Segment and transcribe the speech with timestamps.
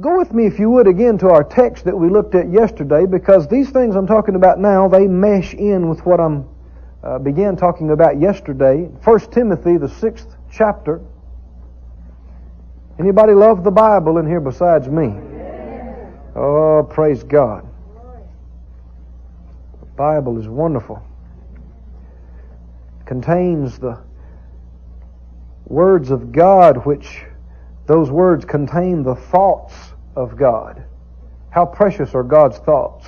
[0.00, 3.06] Go with me, if you would, again to our text that we looked at yesterday,
[3.06, 6.48] because these things I'm talking about now, they mesh in with what I'm
[7.04, 8.86] uh, began talking about yesterday.
[8.86, 11.00] 1 Timothy, the sixth chapter.
[12.98, 15.14] Anybody love the Bible in here besides me?
[16.34, 17.64] Oh, praise God.
[19.78, 21.06] The Bible is wonderful.
[23.00, 24.00] It contains the
[25.66, 27.22] words of God which
[27.86, 29.74] those words contain the thoughts
[30.16, 30.84] of God.
[31.50, 33.06] How precious are God's thoughts?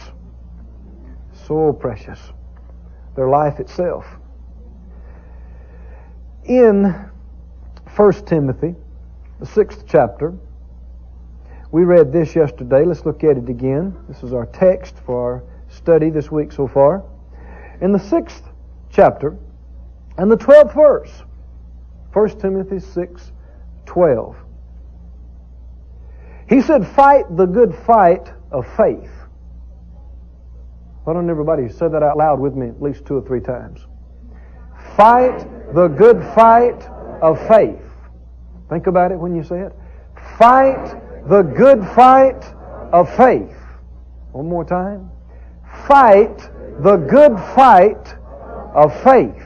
[1.33, 2.21] So precious.
[3.15, 4.07] They're life itself.
[6.45, 6.95] In
[7.97, 8.75] 1 Timothy,
[9.41, 10.35] the sixth chapter,
[11.73, 12.85] we read this yesterday.
[12.85, 13.97] Let's look at it again.
[14.09, 17.03] This is our text for our study this week so far.
[17.81, 18.45] In the sixth
[18.91, 19.37] chapter
[20.19, 21.23] and the twelfth verse,
[22.13, 23.33] 1 Timothy 6,
[23.87, 24.46] 12.
[26.49, 29.11] He said, fight the good fight of faith.
[31.05, 33.87] Why don't everybody say that out loud with me at least two or three times?
[34.97, 36.83] Fight the good fight
[37.23, 37.83] of faith.
[38.69, 39.73] Think about it when you say it.
[40.39, 42.45] Fight the good fight
[42.93, 43.57] of faith.
[44.33, 45.11] One more time.
[45.87, 46.39] Fight
[46.81, 48.15] the good fight
[48.75, 49.45] of faith.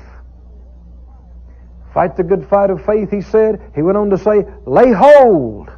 [1.92, 3.60] Fight the good fight of faith, he said.
[3.74, 5.70] He went on to say, lay hold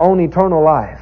[0.00, 1.00] on eternal life,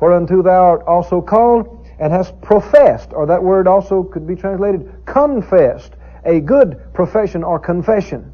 [0.00, 4.90] whereunto thou art also called and hast professed, or that word also could be translated
[5.04, 5.92] confessed,
[6.24, 8.32] a good profession or confession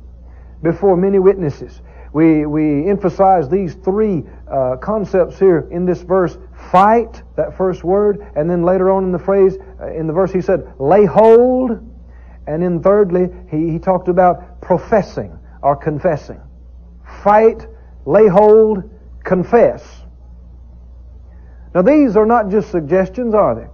[0.63, 1.81] before many witnesses.
[2.13, 6.39] We, we emphasize these three uh, concepts here in this verse.
[6.71, 10.33] Fight, that first word, and then later on in the phrase, uh, in the verse
[10.33, 11.73] he said, lay hold,
[12.47, 16.41] and then thirdly, he, he talked about professing or confessing.
[17.23, 17.67] Fight,
[18.07, 18.89] lay hold,
[19.27, 19.85] confess.
[21.75, 23.67] Now these are not just suggestions, are they?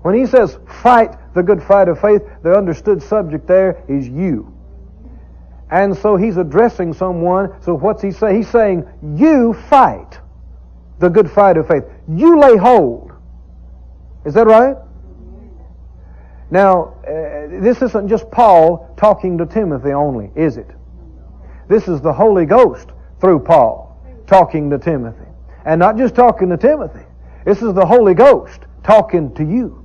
[0.00, 4.56] When he says fight the good fight of faith, the understood subject there is you.
[5.70, 7.62] And so he's addressing someone.
[7.62, 8.36] So what's he say?
[8.36, 10.18] He's saying, you fight
[10.98, 11.84] the good fight of faith.
[12.08, 13.12] You lay hold.
[14.24, 14.76] Is that right?
[16.50, 20.68] Now, uh, this isn't just Paul talking to Timothy only, is it?
[21.68, 22.88] This is the Holy Ghost
[23.20, 23.89] through Paul
[24.30, 25.26] talking to Timothy.
[25.66, 27.04] And not just talking to Timothy.
[27.44, 29.84] This is the Holy Ghost talking to you,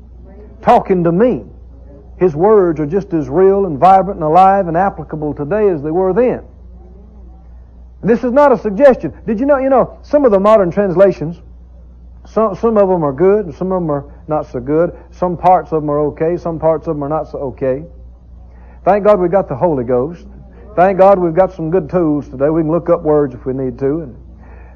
[0.61, 1.43] talking to me.
[2.17, 5.91] His words are just as real and vibrant and alive and applicable today as they
[5.91, 6.45] were then.
[8.01, 9.13] This is not a suggestion.
[9.25, 11.41] Did you know, you know, some of the modern translations,
[12.25, 14.97] some, some of them are good, and some of them are not so good.
[15.11, 17.83] Some parts of them are okay, some parts of them are not so okay.
[18.85, 20.27] Thank God we got the Holy Ghost.
[20.75, 22.49] Thank God we've got some good tools today.
[22.49, 24.01] We can look up words if we need to.
[24.01, 24.24] And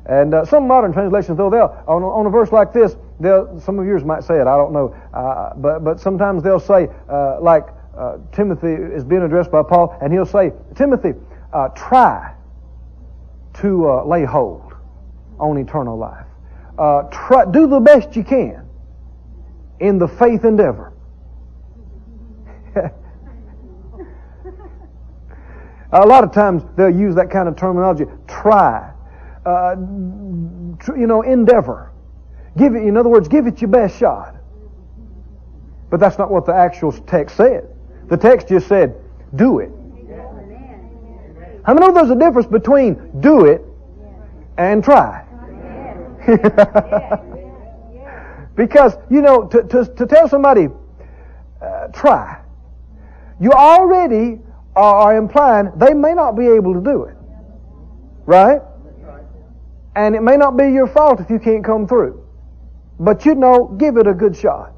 [0.10, 3.78] and uh, some modern translations, though, they'll on, on a verse like this, they'll, some
[3.78, 4.48] of yours might say it.
[4.48, 9.22] I don't know, uh, but but sometimes they'll say uh, like uh, Timothy is being
[9.22, 11.14] addressed by Paul, and he'll say, Timothy,
[11.54, 12.34] uh, try
[13.62, 14.74] to uh, lay hold
[15.40, 16.26] on eternal life.
[17.12, 18.68] try do the best you can
[19.80, 20.92] in the faith endeavor.
[25.92, 28.06] a lot of times they'll use that kind of terminology.
[28.28, 28.94] Try
[29.46, 29.76] uh,
[30.96, 31.92] you know, endeavor.
[32.58, 34.36] Give it, in other words, give it your best shot.
[35.90, 37.68] But that's not what the actual text said.
[38.10, 38.96] The text just said,
[39.36, 39.72] do it.
[41.64, 43.64] How many know there's a difference between do it
[44.58, 45.26] and try?
[48.56, 50.68] because, you know, to, to, to tell somebody,
[51.62, 52.42] uh, try,
[53.40, 54.40] you already
[54.76, 57.16] are implying they may not be able to do it.
[58.26, 58.62] Right?
[59.96, 62.26] And it may not be your fault if you can't come through.
[63.00, 64.74] But you know, give it a good shot.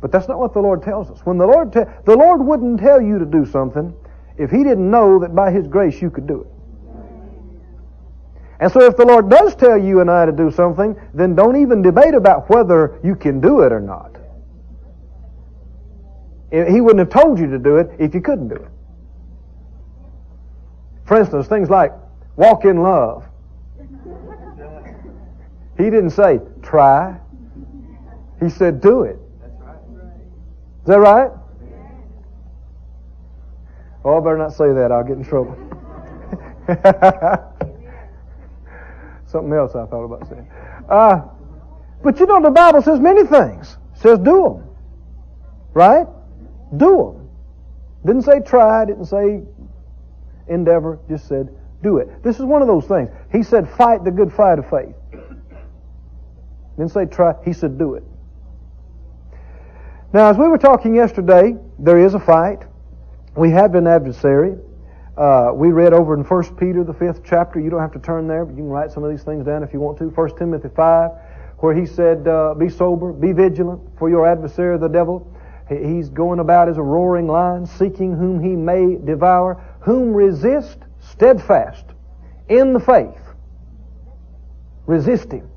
[0.00, 1.20] But that's not what the Lord tells us.
[1.24, 3.94] When the Lord te- the Lord wouldn't tell you to do something
[4.36, 6.58] if He didn't know that by His grace you could do it.
[8.60, 11.56] And so if the Lord does tell you and I to do something, then don't
[11.60, 14.16] even debate about whether you can do it or not.
[16.50, 18.68] He wouldn't have told you to do it if you couldn't do it.
[21.04, 21.92] For instance, things like
[22.36, 23.24] walk in love.
[25.78, 27.18] He didn't say, try.
[28.40, 29.18] He said, do it.
[30.80, 31.30] Is that right?
[34.04, 34.90] Oh, I better not say that.
[34.90, 35.56] I'll get in trouble.
[39.26, 40.48] Something else I thought about saying.
[40.88, 41.22] Uh,
[42.02, 43.76] but you know, the Bible says many things.
[43.94, 44.64] It says do them.
[45.74, 46.06] Right?
[46.76, 47.28] Do them.
[48.04, 49.42] Didn't say try, didn't say
[50.48, 52.22] endeavor, just said do it.
[52.22, 53.10] This is one of those things.
[53.30, 54.94] He said fight the good fight of faith.
[56.78, 57.34] Didn't say try.
[57.44, 58.04] He said do it.
[60.12, 62.62] Now, as we were talking yesterday, there is a fight.
[63.36, 64.56] We have an adversary.
[65.16, 67.58] Uh, we read over in 1 Peter, the fifth chapter.
[67.58, 69.64] You don't have to turn there, but you can write some of these things down
[69.64, 70.08] if you want to.
[70.08, 71.10] 1 Timothy 5,
[71.58, 75.34] where he said, uh, Be sober, be vigilant, for your adversary, the devil,
[75.68, 81.84] he's going about as a roaring lion, seeking whom he may devour, whom resist steadfast
[82.48, 83.20] in the faith.
[84.86, 85.50] Resist him.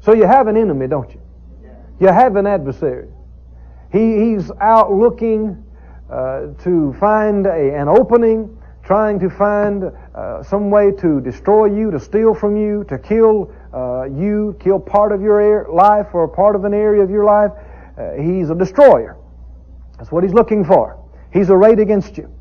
[0.00, 1.20] So you have an enemy, don't you?
[2.00, 3.08] You have an adversary.
[3.92, 5.62] He, he's out looking
[6.10, 11.90] uh, to find a, an opening, trying to find uh, some way to destroy you,
[11.90, 16.56] to steal from you, to kill uh, you, kill part of your life or part
[16.56, 17.52] of an area of your life.
[17.98, 19.16] Uh, he's a destroyer.
[19.98, 20.98] That's what he's looking for.
[21.32, 22.34] He's arrayed against you.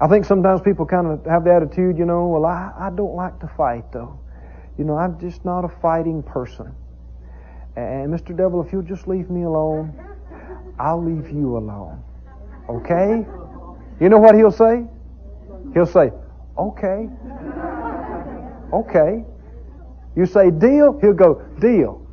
[0.00, 3.16] I think sometimes people kind of have the attitude, you know, well, I, I don't
[3.16, 4.20] like to fight though.
[4.78, 6.72] You know, I'm just not a fighting person.
[7.76, 8.34] And Mr.
[8.36, 9.92] Devil, if you'll just leave me alone,
[10.78, 12.02] I'll leave you alone.
[12.68, 13.26] Okay?
[14.00, 14.86] You know what he'll say?
[15.74, 16.12] He'll say,
[16.56, 17.08] okay.
[18.72, 19.24] Okay.
[20.14, 22.06] You say deal, he'll go, deal.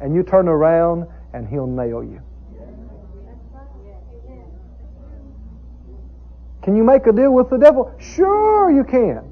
[0.00, 2.20] And you turn around and he'll nail you.
[6.62, 7.92] Can you make a deal with the devil?
[7.98, 9.24] Sure you can.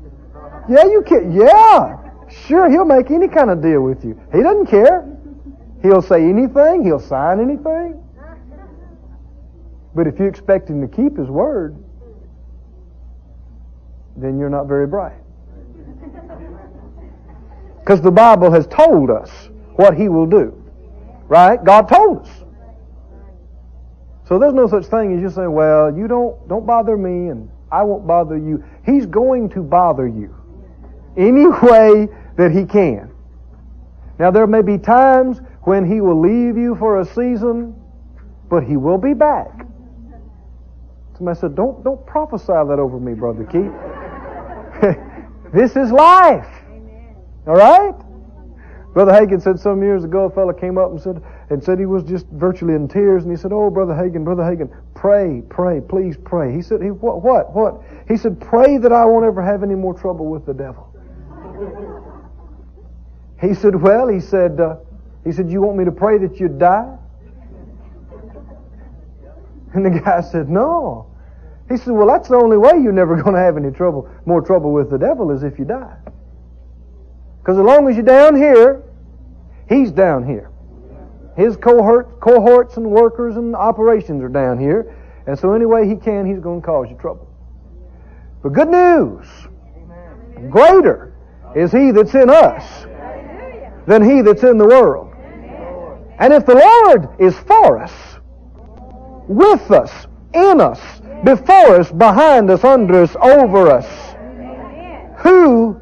[0.69, 1.32] Yeah, you can.
[1.32, 2.09] Yeah.
[2.31, 4.21] Sure, he'll make any kind of deal with you.
[4.32, 5.06] He doesn't care.
[5.82, 6.85] He'll say anything.
[6.85, 8.03] He'll sign anything.
[9.94, 11.77] But if you expect him to keep his word,
[14.17, 15.17] then you're not very bright.
[17.81, 20.56] Because the Bible has told us what he will do.
[21.27, 21.62] Right?
[21.65, 22.31] God told us.
[24.29, 27.50] So there's no such thing as you say, well, you don't, don't bother me and
[27.73, 28.62] I won't bother you.
[28.87, 30.37] He's going to bother you
[31.17, 32.09] any way
[32.40, 33.10] that he can.
[34.19, 37.75] Now there may be times when he will leave you for a season,
[38.48, 39.66] but he will be back.
[41.16, 43.70] Somebody said, don't, don't prophesy that over me, Brother Keith.
[45.52, 46.48] this is life.
[47.46, 47.94] All right?
[48.94, 51.84] Brother Hagin said some years ago, a fellow came up and said, and said he
[51.84, 55.81] was just virtually in tears, and he said, "Oh, Brother Hagin, Brother Hagin, pray, pray,
[55.81, 59.43] please pray." He said, he, "What, what, what?" He said, "Pray that I won't ever
[59.43, 60.90] have any more trouble with the devil."
[63.40, 64.76] He said, "Well," he said, uh,
[65.25, 66.96] "He said, you want me to pray that you die?"
[69.72, 71.10] And the guy said, "No."
[71.70, 74.42] He said, well, that's the only way you're never going to have any trouble, more
[74.42, 75.96] trouble with the devil is if you die.
[77.38, 78.82] Because as long as you're down here,
[79.69, 80.50] he's down here.
[81.36, 84.96] His cohort, cohorts and workers and operations are down here.
[85.28, 87.28] And so any way he can, he's going to cause you trouble.
[88.43, 89.26] But good news.
[90.50, 91.14] Greater
[91.54, 92.86] is he that's in us
[93.87, 95.15] than he that's in the world.
[96.19, 97.93] And if the Lord is for us,
[99.27, 100.81] with us, in us,
[101.25, 103.87] before us, behind us, under us, over us.
[105.23, 105.81] Who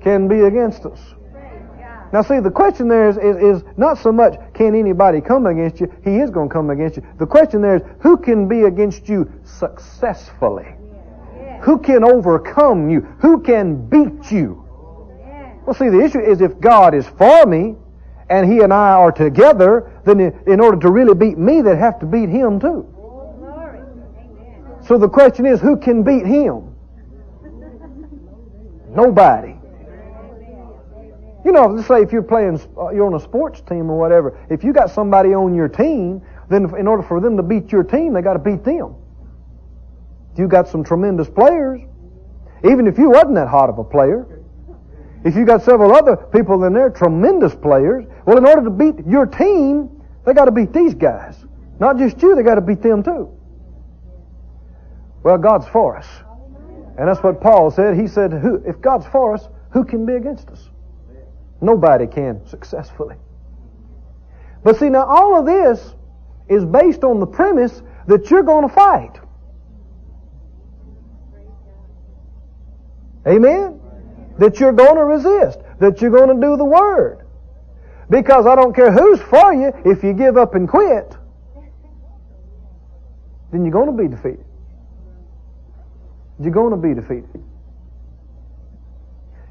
[0.00, 1.00] can be against us?
[2.12, 5.80] Now see, the question there is, is, is, not so much can anybody come against
[5.80, 7.06] you, he is going to come against you.
[7.18, 10.74] The question there is, who can be against you successfully?
[11.62, 13.02] Who can overcome you?
[13.20, 14.64] Who can beat you?
[15.70, 17.76] Well see, the issue is if God is for me,
[18.28, 22.00] and he and I are together, then in order to really beat me, they'd have
[22.00, 22.92] to beat him too.
[24.84, 26.74] So the question is, who can beat him?
[28.88, 29.54] Nobody.
[31.44, 34.44] You know, let's say if you're playing, uh, you're on a sports team or whatever,
[34.50, 37.84] if you got somebody on your team, then in order for them to beat your
[37.84, 38.96] team, they got to beat them.
[40.36, 41.80] You got some tremendous players,
[42.64, 44.39] even if you wasn't that hot of a player,
[45.24, 49.06] if you got several other people in there, tremendous players, well, in order to beat
[49.06, 51.44] your team, they got to beat these guys.
[51.78, 53.30] Not just you, they got to beat them too.
[55.22, 56.06] Well, God's for us.
[56.98, 57.98] And that's what Paul said.
[57.98, 60.68] He said, who, if God's for us, who can be against us?
[61.60, 63.16] Nobody can successfully.
[64.62, 65.94] But see, now all of this
[66.48, 69.18] is based on the premise that you're going to fight.
[73.26, 73.79] Amen?
[74.40, 75.60] That you're going to resist.
[75.78, 77.24] That you're going to do the Word.
[78.10, 81.16] Because I don't care who's for you, if you give up and quit,
[83.52, 84.44] then you're going to be defeated
[86.40, 87.44] you're going to be defeated.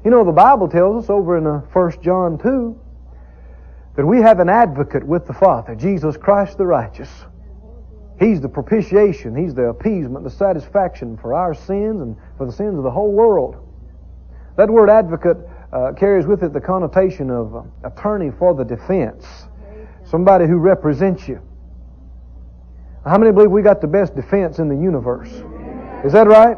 [0.04, 2.80] You know, the Bible tells us over in 1 uh, John 2
[3.96, 7.10] that we have an advocate with the Father, Jesus Christ the righteous.
[8.18, 12.76] He's the propitiation, He's the appeasement, the satisfaction for our sins and for the sins
[12.76, 13.66] of the whole world.
[14.56, 15.36] That word advocate
[15.72, 19.26] uh, carries with it the connotation of uh, attorney for the defense,
[20.04, 21.40] somebody who represents you.
[23.04, 25.30] How many believe we got the best defense in the universe?
[26.04, 26.56] Is that right?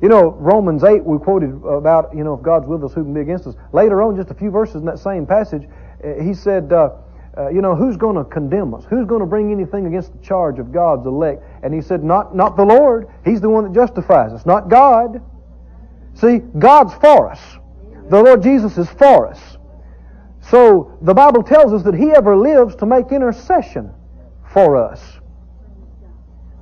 [0.00, 3.14] You know, Romans 8, we quoted about, you know, if God's with us, who can
[3.14, 3.54] be against us?
[3.72, 5.66] Later on, just a few verses in that same passage,
[6.04, 6.90] uh, he said, uh,
[7.36, 8.84] uh, you know, who's going to condemn us?
[8.84, 11.42] Who's going to bring anything against the charge of God's elect?
[11.62, 13.08] And he said, not, not the Lord.
[13.24, 15.22] He's the one that justifies us, not God.
[16.14, 17.40] See, God's for us.
[18.08, 19.58] The Lord Jesus is for us.
[20.40, 23.92] So the Bible tells us that He ever lives to make intercession
[24.52, 25.18] for us.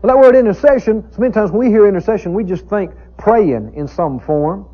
[0.01, 3.75] Well, that word intercession, so many times when we hear intercession, we just think praying
[3.75, 4.67] in some form.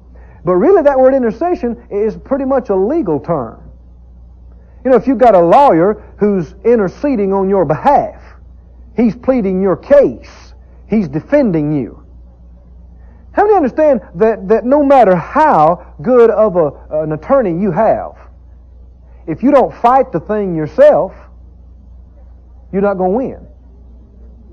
[0.45, 3.71] But really that word intercession is pretty much a legal term.
[4.85, 8.23] You know, if you've got a lawyer who's interceding on your behalf,
[8.97, 10.55] he's pleading your case,
[10.89, 11.98] he's defending you.
[13.39, 18.17] How many understand that, that no matter how good of a, an attorney you have,
[19.29, 21.15] if you don't fight the thing yourself,
[22.73, 23.47] you're not going to win.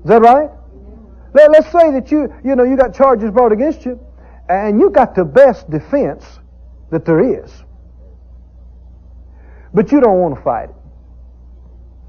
[0.04, 0.50] Is that right?
[1.34, 3.98] Let, let's say that you, you know, you got charges brought against you,
[4.48, 6.38] and you got the best defense
[6.92, 7.52] that there is.
[9.74, 10.76] But you don't want to fight it.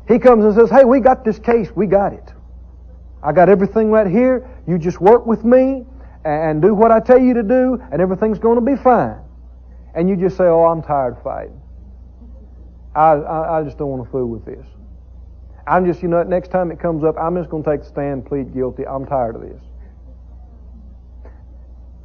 [0.07, 2.33] He comes and says, hey, we got this case, we got it.
[3.23, 4.47] I got everything right here.
[4.67, 5.83] You just work with me
[6.27, 9.17] and do what I tell you to do, and everything's going to be fine.
[9.95, 11.59] And you just say, oh, I'm tired of fighting.
[12.93, 14.65] I, I, I just don't want to fool with this.
[15.65, 17.87] I'm just, you know, next time it comes up, I'm just going to take the
[17.87, 18.85] stand, plead guilty.
[18.85, 19.61] I'm tired of this.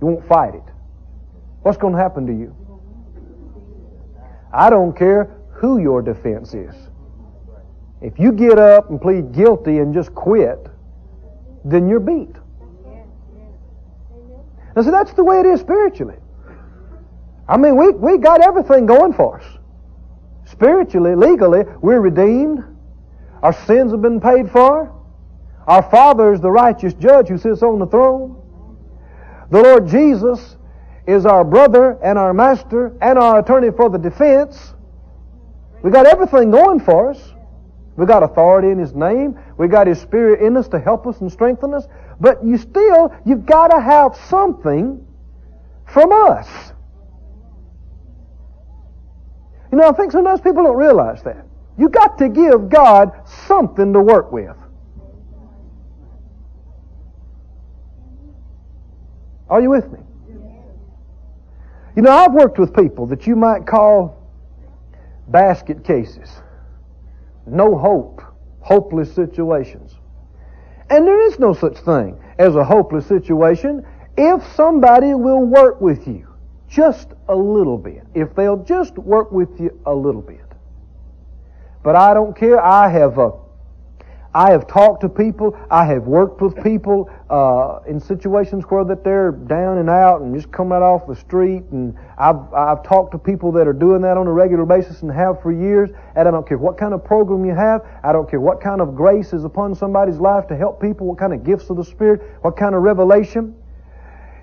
[0.00, 0.64] You won't fight it.
[1.62, 2.56] What's going to happen to you?
[4.52, 6.74] I don't care who your defense is.
[8.00, 10.66] If you get up and plead guilty and just quit,
[11.64, 12.34] then you're beat.
[14.74, 16.16] Now, see, that's the way it is spiritually.
[17.48, 19.46] I mean, we, we got everything going for us.
[20.46, 22.64] Spiritually, legally, we're redeemed.
[23.42, 24.92] Our sins have been paid for.
[25.66, 28.36] Our Father is the righteous judge who sits on the throne.
[29.50, 30.56] The Lord Jesus
[31.06, 34.74] is our brother and our master and our attorney for the defense.
[35.82, 37.34] We got everything going for us.
[37.96, 39.38] We got authority in His name.
[39.58, 41.86] We got His Spirit in us to help us and strengthen us.
[42.22, 45.04] But you still, you've got to have something
[45.86, 46.72] from us.
[49.72, 51.44] You know, I think sometimes people don't realize that.
[51.76, 53.10] You got to give God
[53.48, 54.56] something to work with.
[59.50, 59.98] Are you with me?
[61.96, 64.30] You know, I've worked with people that you might call
[65.26, 66.30] basket cases.
[67.46, 68.22] No hope.
[68.60, 69.96] Hopeless situations.
[70.92, 73.82] And there is no such thing as a hopeless situation
[74.18, 76.28] if somebody will work with you
[76.68, 78.06] just a little bit.
[78.12, 80.44] If they'll just work with you a little bit.
[81.82, 82.62] But I don't care.
[82.62, 83.30] I have uh,
[84.34, 85.58] I have talked to people.
[85.70, 90.34] I have worked with people uh, in situations where that they're down and out and
[90.34, 91.64] just come out off the street.
[91.70, 95.12] And I've I've talked to people that are doing that on a regular basis and
[95.12, 95.90] have for years.
[96.16, 97.82] And I don't care what kind of program you have.
[98.02, 101.06] I don't care what kind of grace is upon somebody's life to help people.
[101.06, 102.22] What kind of gifts of the Spirit.
[102.40, 103.54] What kind of revelation.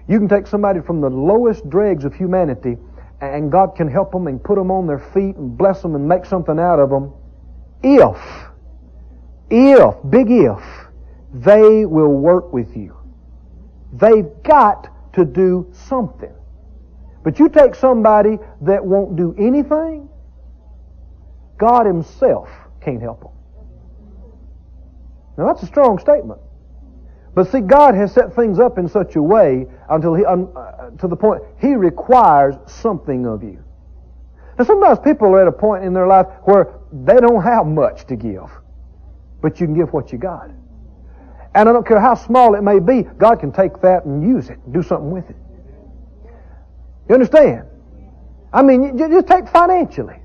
[0.08, 2.77] You can take somebody from the lowest dregs of humanity,
[3.22, 6.08] and God can help them and put them on their feet and bless them and
[6.08, 7.13] make something out of them,
[7.84, 8.48] if
[9.49, 10.63] if, big if,
[11.33, 12.95] they will work with you.
[13.93, 16.33] They've got to do something.
[17.23, 20.09] But you take somebody that won't do anything,
[21.57, 22.49] God Himself
[22.81, 23.31] can't help them.
[25.37, 26.39] Now that's a strong statement.
[27.35, 31.07] But see, God has set things up in such a way until He, uh, to
[31.07, 33.63] the point He requires something of you.
[34.57, 38.05] Now sometimes people are at a point in their life where they don't have much
[38.07, 38.49] to give.
[39.41, 40.50] But you can give what you got.
[41.55, 44.50] And I don't care how small it may be, God can take that and use
[44.50, 45.36] it, and do something with it.
[47.08, 47.65] You understand?
[48.53, 50.19] I mean, just take financially.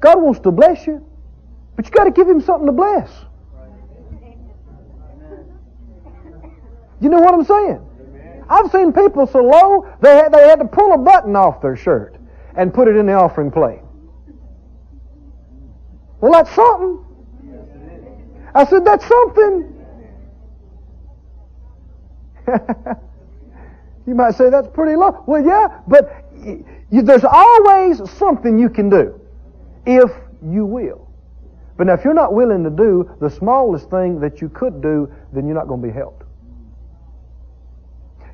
[0.00, 1.04] God wants to bless you,
[1.74, 3.10] but you got to give Him something to bless.
[7.00, 7.84] You know what I'm saying?
[8.50, 11.76] I've seen people so low they had, they had to pull a button off their
[11.76, 12.16] shirt
[12.56, 13.80] and put it in the offering plate.
[16.20, 17.04] Well, that's something.
[18.58, 19.72] I said, that's something.
[24.04, 25.22] you might say that's pretty low.
[25.28, 26.24] Well, yeah, but
[26.90, 29.20] you, there's always something you can do
[29.86, 30.10] if
[30.44, 31.08] you will.
[31.76, 35.08] But now, if you're not willing to do the smallest thing that you could do,
[35.32, 36.24] then you're not going to be helped.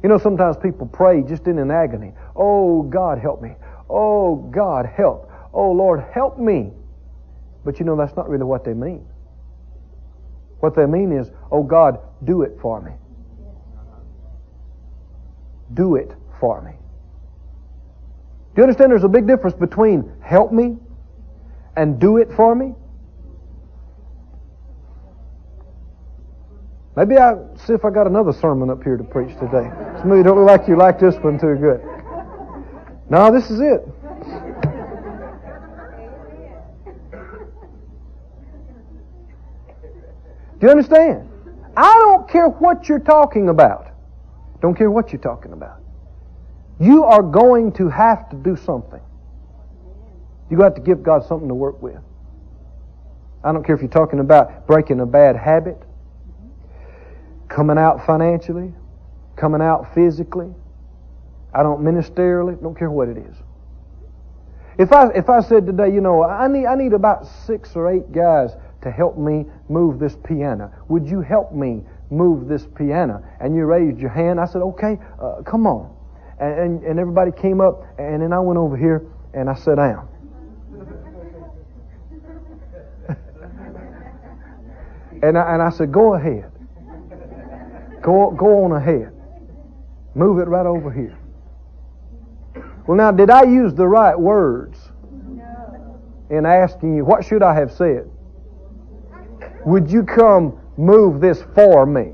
[0.02, 2.14] You know, sometimes people pray just in an agony.
[2.34, 3.56] Oh, God, help me.
[3.90, 5.30] Oh, God, help.
[5.52, 6.72] Oh, Lord, help me.
[7.62, 9.06] But you know, that's not really what they mean.
[10.64, 12.92] What they mean is, oh, God, do it for me.
[15.74, 16.72] Do it for me.
[18.54, 20.78] Do you understand there's a big difference between help me
[21.76, 22.72] and do it for me?
[26.96, 27.34] Maybe I
[27.66, 29.70] see if I got another sermon up here to preach today.
[29.98, 31.82] Some of you don't look like you like this one too good.
[33.10, 33.86] No, this is it.
[40.64, 41.28] You understand?
[41.76, 43.88] I don't care what you're talking about.
[44.62, 45.78] Don't care what you're talking about.
[46.80, 49.02] You are going to have to do something.
[50.48, 51.98] You're going to have to give God something to work with.
[53.44, 55.76] I don't care if you're talking about breaking a bad habit,
[57.48, 58.72] coming out financially,
[59.36, 60.54] coming out physically.
[61.52, 63.36] I don't ministerially, don't care what it is.
[64.78, 67.90] If I if I said today, you know, I need I need about six or
[67.90, 70.70] eight guys to help me move this piano.
[70.88, 73.24] Would you help me move this piano?
[73.40, 74.38] And you raised your hand.
[74.38, 75.92] I said, okay, uh, come on.
[76.38, 79.76] And, and, and everybody came up, and then I went over here and I sat
[79.76, 80.08] down.
[85.22, 86.50] and, I, and I said, go ahead.
[88.02, 89.12] Go, go on ahead.
[90.14, 91.18] Move it right over here.
[92.86, 94.78] Well, now, did I use the right words
[96.30, 98.10] in asking you, what should I have said?
[99.66, 102.12] Would you come move this for me?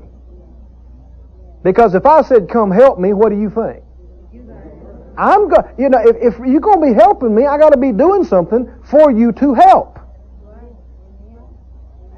[1.63, 3.83] Because if I said, come help me, what do you think?
[5.17, 7.77] I'm going, you know, if, if you're going to be helping me, I got to
[7.77, 9.99] be doing something for you to help.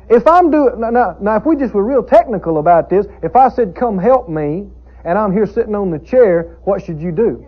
[0.10, 3.50] If I'm doing, now, now, if we just were real technical about this, if I
[3.50, 4.68] said, come help me,
[5.06, 7.46] and I'm here sitting on the chair, what should you do?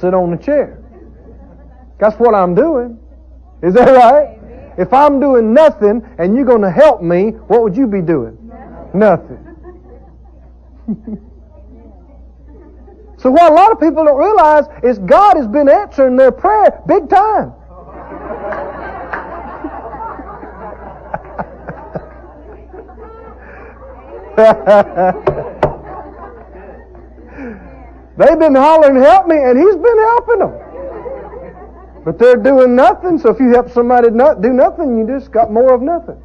[0.00, 0.82] Sit on the chair.
[1.98, 2.98] That's what I'm doing.
[3.62, 4.38] Is that right?
[4.76, 8.36] If I'm doing nothing and you're going to help me, what would you be doing?
[8.92, 9.38] Nothing.
[13.18, 16.82] so what a lot of people don't realize is God has been answering their prayer
[16.86, 17.52] big time.
[28.16, 30.73] They've been hollering, help me, and he's been helping them.
[32.04, 35.50] But they're doing nothing, so if you help somebody not do nothing, you just got
[35.50, 36.20] more of nothing.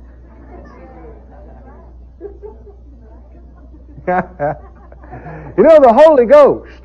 [5.57, 6.81] you know, the Holy Ghost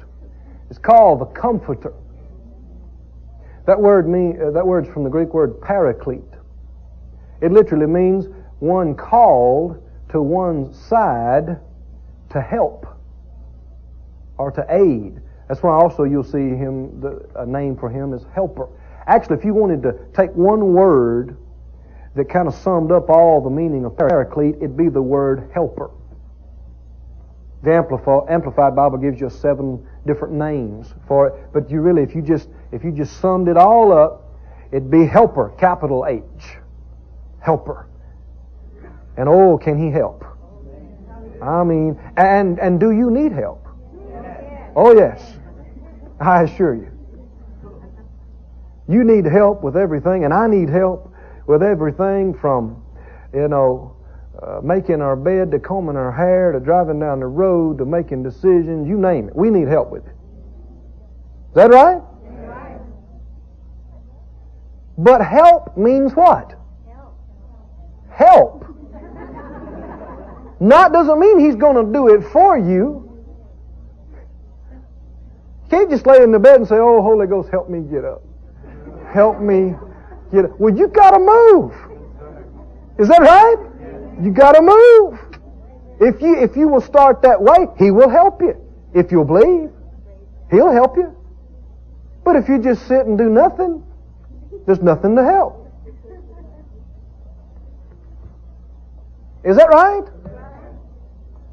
[0.71, 1.95] is called the Comforter.
[3.67, 6.23] That word mean, uh, that word's from the Greek word paraclete.
[7.41, 8.27] It literally means
[8.61, 11.59] one called to one's side
[12.31, 12.87] to help
[14.39, 15.21] or to aid.
[15.49, 18.69] That's why also you'll see him, the, a name for him is helper.
[19.07, 21.37] Actually, if you wanted to take one word
[22.15, 25.91] that kind of summed up all the meaning of paraclete, it'd be the word helper.
[27.63, 27.73] The
[28.29, 32.49] Amplified Bible gives you seven different names for it, but you really, if you just,
[32.73, 34.39] if you just summed it all up,
[34.71, 36.23] it'd be helper, capital H.
[37.41, 37.87] Helper.
[39.17, 40.25] And oh, can he help?
[41.41, 43.67] I mean, and, and do you need help?
[44.77, 45.37] Oh yes.
[46.21, 46.94] I assure you.
[48.89, 51.13] You need help with everything, and I need help
[51.47, 52.83] with everything from,
[53.33, 53.97] you know,
[54.43, 58.23] uh, making our bed to combing our hair to driving down the road to making
[58.23, 58.89] decisions.
[58.89, 59.37] You name it.
[59.37, 60.15] We need help with it.
[61.51, 62.03] Is that right?
[64.99, 66.55] But help means what?
[66.87, 67.17] Help.
[68.11, 68.65] help.
[70.61, 73.11] Not doesn't mean he's going to do it for you.
[75.65, 78.05] You can't just lay in the bed and say, "Oh, Holy Ghost, help me get
[78.05, 78.24] up."
[79.15, 79.75] Help me
[80.33, 80.51] get it.
[80.59, 81.73] Well, you gotta move.
[82.99, 83.57] Is that right?
[84.21, 85.21] You gotta move.
[86.01, 88.61] If you, if you will start that way, He will help you.
[88.93, 89.71] If you'll believe,
[90.51, 91.17] He'll help you.
[92.25, 93.85] But if you just sit and do nothing,
[94.67, 95.61] there's nothing to help.
[99.45, 100.05] Is that right?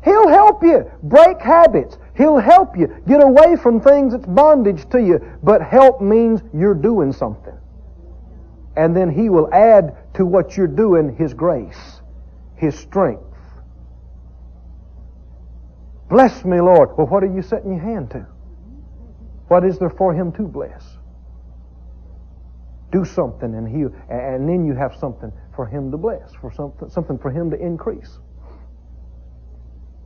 [0.03, 1.97] He'll help you break habits.
[2.21, 5.19] He'll help you get away from things that's bondage to you.
[5.41, 7.57] But help means you're doing something.
[8.77, 12.01] And then He will add to what you're doing His grace,
[12.53, 13.23] His strength.
[16.09, 16.95] Bless me, Lord.
[16.95, 18.27] Well, what are you setting your hand to?
[19.47, 20.97] What is there for Him to bless?
[22.91, 26.87] Do something and He, and then you have something for Him to bless, for something,
[26.87, 28.19] something for Him to increase.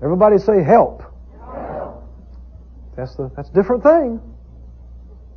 [0.01, 1.11] Everybody say help.
[2.95, 4.21] That's the that's a different thing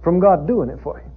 [0.03, 1.11] from God doing it for you.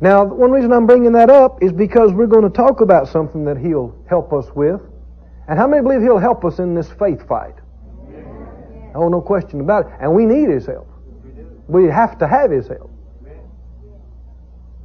[0.00, 3.44] Now, one reason I'm bringing that up is because we're going to talk about something
[3.44, 4.80] that He'll help us with.
[5.46, 7.54] And how many believe He'll help us in this faith fight?
[8.94, 9.92] Oh, no question about it.
[10.00, 10.88] And we need His help.
[11.68, 12.90] We have to have His help.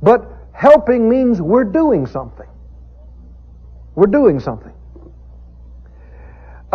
[0.02, 2.48] But helping means we're doing something.
[3.96, 4.74] We're doing something.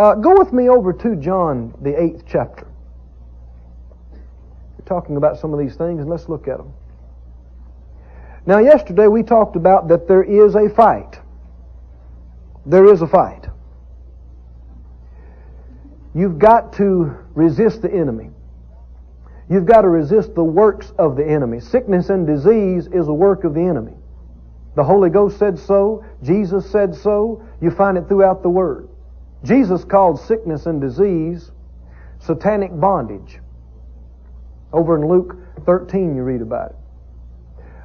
[0.01, 2.65] Uh, go with me over to John, the eighth chapter.
[4.11, 6.73] We're talking about some of these things, and let's look at them.
[8.47, 11.19] Now, yesterday we talked about that there is a fight.
[12.65, 13.45] There is a fight.
[16.15, 18.31] You've got to resist the enemy.
[19.51, 21.59] You've got to resist the works of the enemy.
[21.59, 23.93] Sickness and disease is a work of the enemy.
[24.75, 26.03] The Holy Ghost said so.
[26.23, 27.47] Jesus said so.
[27.61, 28.87] You find it throughout the Word.
[29.43, 31.51] Jesus called sickness and disease
[32.19, 33.39] satanic bondage.
[34.71, 36.75] Over in Luke 13 you read about it.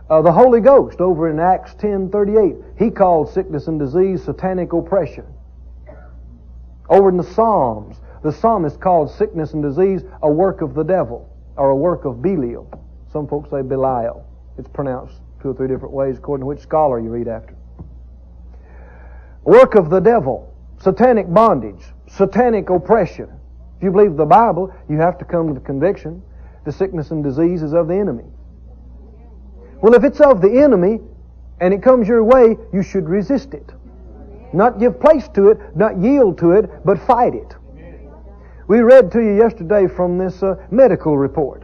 [0.08, 5.24] Uh, the Holy Ghost over in Acts 10:38, he called sickness and disease satanic oppression.
[6.88, 11.28] Over in the Psalms, the psalmist called sickness and disease a work of the devil
[11.56, 12.68] or a work of Belial.
[13.12, 14.24] Some folks say Belial.
[14.58, 17.54] It's pronounced two or three different ways according to which scholar you read after.
[19.42, 23.30] Work of the devil, satanic bondage, satanic oppression.
[23.76, 26.22] If you believe the Bible, you have to come to the conviction
[26.66, 28.24] the sickness and disease is of the enemy.
[29.80, 30.98] Well, if it's of the enemy
[31.60, 33.72] and it comes your way, you should resist it.
[34.52, 37.54] Not give place to it, not yield to it, but fight it.
[38.66, 41.62] We read to you yesterday from this uh, medical report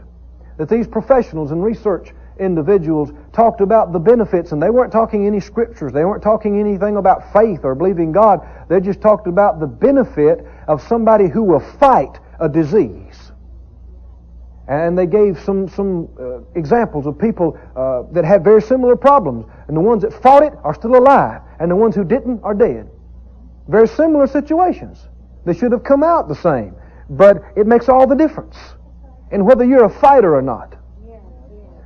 [0.57, 5.41] that these professionals and research individuals talked about the benefits, and they weren't talking any
[5.41, 5.93] scriptures.
[5.93, 8.41] They weren't talking anything about faith or believing God.
[8.69, 13.33] They just talked about the benefit of somebody who will fight a disease.
[14.69, 19.47] And they gave some, some uh, examples of people uh, that had very similar problems.
[19.69, 21.43] And the ones that fought it are still alive.
[21.59, 22.89] And the ones who didn't are dead.
[23.69, 25.09] Very similar situations.
[25.45, 26.75] They should have come out the same.
[27.11, 28.57] But it makes all the difference
[29.33, 30.77] in whether you're a fighter or not.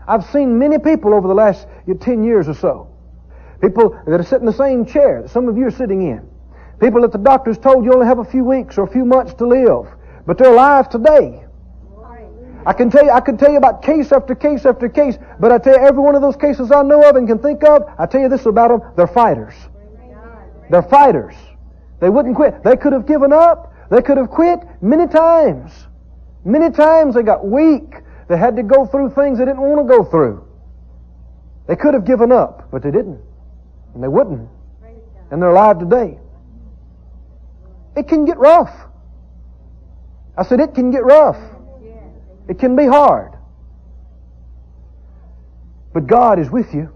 [0.08, 1.66] I've seen many people over the last
[2.00, 2.88] 10 years or so.
[3.60, 6.28] People that are sitting in the same chair that some of you are sitting in.
[6.80, 9.34] People that the doctors told you only have a few weeks or a few months
[9.34, 9.88] to live.
[10.26, 11.44] But they're alive today.
[12.66, 15.52] I can tell you, I could tell you about case after case after case, but
[15.52, 17.84] I tell you, every one of those cases I know of and can think of,
[17.96, 19.54] I tell you this about them, they're fighters.
[20.68, 21.34] They're fighters.
[22.00, 22.64] They wouldn't quit.
[22.64, 23.72] They could have given up.
[23.88, 25.70] They could have quit many times.
[26.44, 28.02] Many times they got weak.
[28.28, 30.46] They had to go through things they didn't want to go through.
[31.66, 33.20] They could have given up, but they didn't.
[33.94, 34.48] And they wouldn't.
[35.30, 36.18] And they're alive today.
[37.96, 38.70] It can get rough.
[40.36, 41.38] I said it can get rough.
[42.48, 43.32] It can be hard.
[45.92, 46.92] But God is with you.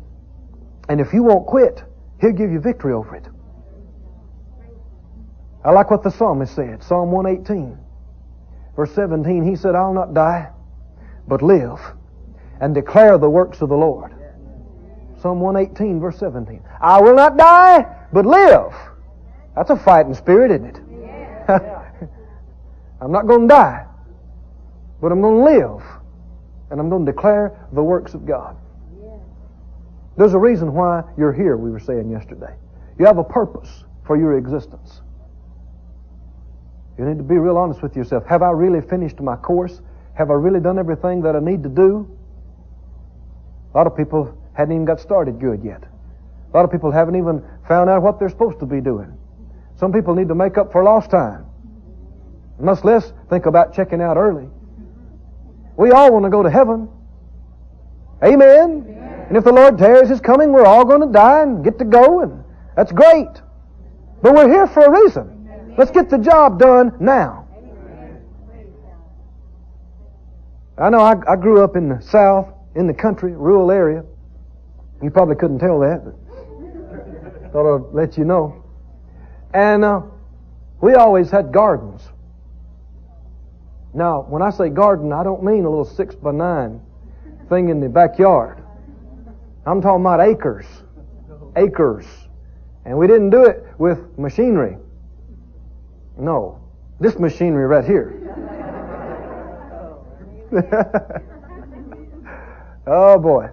[0.89, 1.83] And if you won't quit,
[2.21, 3.27] He'll give you victory over it.
[5.65, 6.83] I like what the psalmist said.
[6.83, 7.79] Psalm 118,
[8.77, 9.45] verse 17.
[9.45, 10.51] He said, I'll not die,
[11.31, 11.81] but live
[12.61, 14.13] and declare the works of the Lord.
[15.23, 16.61] Psalm 118, verse 17.
[16.81, 18.75] I will not die, but live.
[19.55, 20.81] That's a fighting spirit, isn't it?
[23.01, 23.87] I'm not going to die,
[25.01, 25.83] but I'm going to live.
[26.71, 28.57] And I'm going to declare the works of God.
[30.17, 32.55] There's a reason why you're here, we were saying yesterday.
[32.99, 35.01] You have a purpose for your existence.
[36.99, 38.27] You need to be real honest with yourself.
[38.27, 39.81] Have I really finished my course?
[40.21, 42.07] Have I really done everything that I need to do?
[43.73, 45.83] A lot of people hadn't even got started good yet.
[45.83, 49.17] A lot of people haven't even found out what they're supposed to be doing.
[49.77, 51.47] Some people need to make up for lost time.
[52.59, 54.47] Much less think about checking out early.
[55.79, 56.91] We all want to go to heaven.
[58.23, 58.85] Amen.
[58.87, 59.27] Amen.
[59.29, 61.87] And if the Lord tarries his coming, we're all going to die and get to
[61.87, 62.45] go, and
[62.77, 63.41] that's great.
[64.21, 65.75] But we're here for a reason.
[65.79, 67.49] Let's get the job done now.
[67.57, 68.23] Amen.
[70.81, 74.03] I know I, I grew up in the South, in the country, rural area.
[75.03, 76.15] You probably couldn't tell that, but
[77.53, 78.65] thought I'd let you know.
[79.53, 80.03] And uh,
[80.81, 82.03] we always had gardens.
[83.93, 86.81] Now, when I say garden, I don't mean a little six by nine
[87.49, 88.63] thing in the backyard.
[89.67, 90.67] I'm talking about acres.
[91.57, 92.07] Acres.
[92.85, 94.77] And we didn't do it with machinery.
[96.17, 96.61] No.
[97.01, 98.70] This machinery right here.
[102.87, 103.49] oh boy.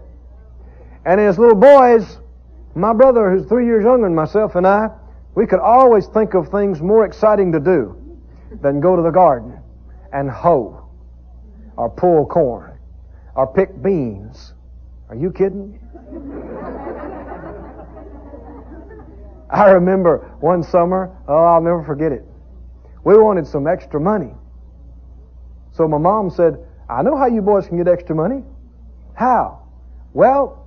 [1.05, 2.19] And as little boys,
[2.75, 4.89] my brother, who's three years younger than myself, and I,
[5.35, 7.95] we could always think of things more exciting to do.
[8.61, 9.59] than go to the garden
[10.13, 10.87] and hoe
[11.75, 12.77] or pull corn
[13.35, 14.53] or pick beans.
[15.09, 15.79] Are you kidding?
[19.49, 22.25] I remember one summer, oh, I'll never forget it.
[23.03, 24.33] We wanted some extra money.
[25.71, 26.57] So my mom said,
[26.89, 28.43] I know how you boys can get extra money.
[29.13, 29.63] How?
[30.13, 30.65] Well,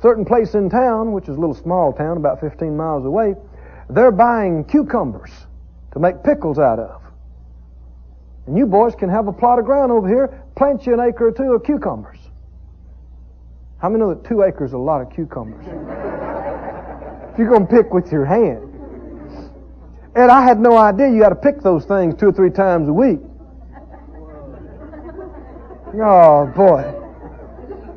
[0.00, 3.34] certain place in town, which is a little small town about 15 miles away,
[3.90, 5.30] they're buying cucumbers
[5.92, 7.02] to make pickles out of.
[8.46, 11.28] And you boys can have a plot of ground over here, plant you an acre
[11.28, 12.18] or two of cucumbers.
[13.78, 15.64] How many know that two acres is a lot of cucumbers?
[15.66, 18.64] if you're going to pick with your hand.
[20.16, 22.88] And I had no idea you got to pick those things two or three times
[22.88, 23.20] a week.
[25.94, 26.94] Oh boy.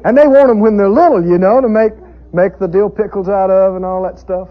[0.04, 1.94] And they want them when they're little, you know, to make
[2.34, 4.50] make the dill pickles out of and all that stuff.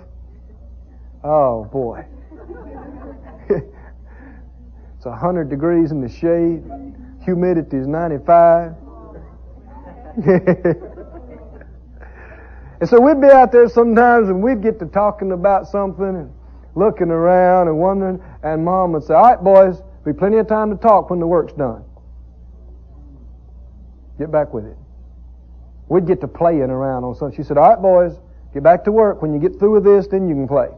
[1.25, 2.05] Oh boy.
[3.49, 6.63] it's a hundred degrees in the shade.
[7.25, 8.75] Humidity is ninety-five.
[12.81, 16.33] and so we'd be out there sometimes and we'd get to talking about something and
[16.75, 20.71] looking around and wondering, and mom would say, All right, boys, be plenty of time
[20.71, 21.85] to talk when the work's done.
[24.21, 24.77] Get back with it.
[25.89, 27.35] We'd get to playing around on something.
[27.35, 28.21] She said, All right, boys,
[28.53, 29.23] get back to work.
[29.23, 30.69] When you get through with this, then you can play.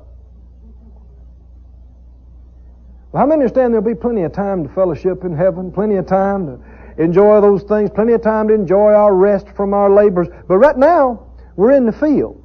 [3.10, 6.06] Well, how many understand there'll be plenty of time to fellowship in heaven, plenty of
[6.06, 10.28] time to enjoy those things, plenty of time to enjoy our rest from our labors.
[10.46, 11.26] But right now,
[11.56, 12.38] we're in the field.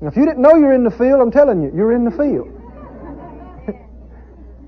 [0.00, 2.10] And if you didn't know you're in the field, I'm telling you, you're in the
[2.10, 2.50] field.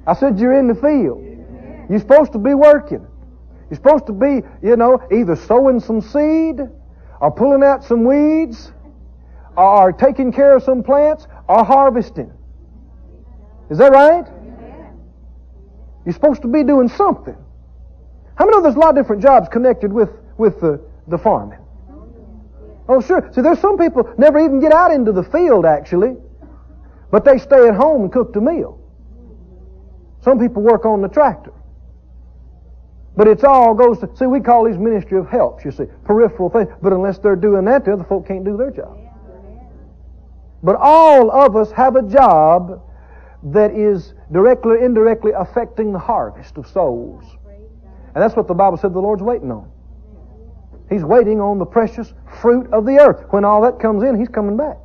[0.07, 1.23] I said you're in the field.
[1.91, 3.07] You're supposed to be working.
[3.71, 6.61] You're supposed to be, you know, either sowing some seed
[7.21, 8.73] or pulling out some weeds
[9.57, 12.33] or taking care of some plants or harvesting.
[13.71, 14.27] Is that right?
[16.05, 17.37] You're supposed to be doing something.
[18.35, 21.61] How many know there's a lot of different jobs connected with, with the, the farming?
[22.89, 23.31] Oh, sure.
[23.33, 26.17] See, there's some people never even get out into the field, actually,
[27.11, 28.79] but they stay at home and cook the meal.
[30.23, 31.53] Some people work on the tractor.
[33.17, 36.51] But it's all goes to, see, we call these ministry of helps, you see, peripheral
[36.51, 36.69] things.
[36.83, 38.99] But unless they're doing that, the other folk can't do their job.
[40.63, 42.83] But all of us have a job
[43.45, 47.23] that is directly or indirectly affecting the harvest of souls.
[48.15, 49.71] And that's what the Bible said the Lord's waiting on.
[50.89, 53.27] He's waiting on the precious fruit of the earth.
[53.31, 54.77] When all that comes in, He's coming back.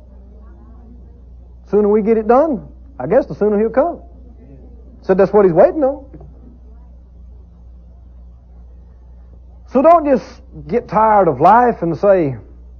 [1.70, 4.02] Sooner we get it done, I guess the sooner He'll come.
[5.02, 6.09] Said that's what He's waiting on.
[9.72, 12.36] So don't just get tired of life and say,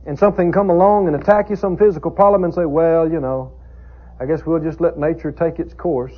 [0.07, 3.53] and something come along and attack you, some physical problem, and say, well, you know,
[4.19, 6.15] I guess we'll just let nature take its course.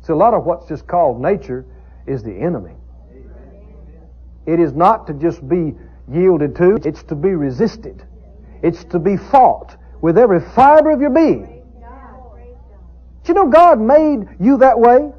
[0.00, 1.66] See, a lot of what's just called nature
[2.06, 2.76] is the enemy.
[4.46, 5.74] It is not to just be
[6.10, 8.06] yielded to, it's to be resisted.
[8.62, 11.62] It's to be fought with every fiber of your being.
[13.26, 15.10] You know God made you that way?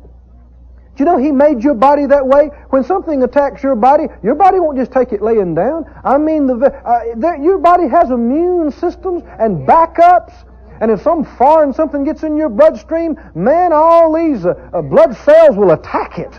[0.97, 2.49] Do you know He made your body that way?
[2.71, 5.85] When something attacks your body, your body won't just take it laying down.
[6.03, 10.33] I mean, the, uh, your body has immune systems and backups.
[10.81, 15.15] And if some foreign something gets in your bloodstream, man, all these uh, uh, blood
[15.17, 16.31] cells will attack it.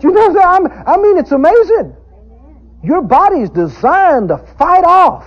[0.00, 0.46] Do you know that?
[0.46, 1.94] I'm, I mean, it's amazing.
[2.82, 5.26] Your body's designed to fight off.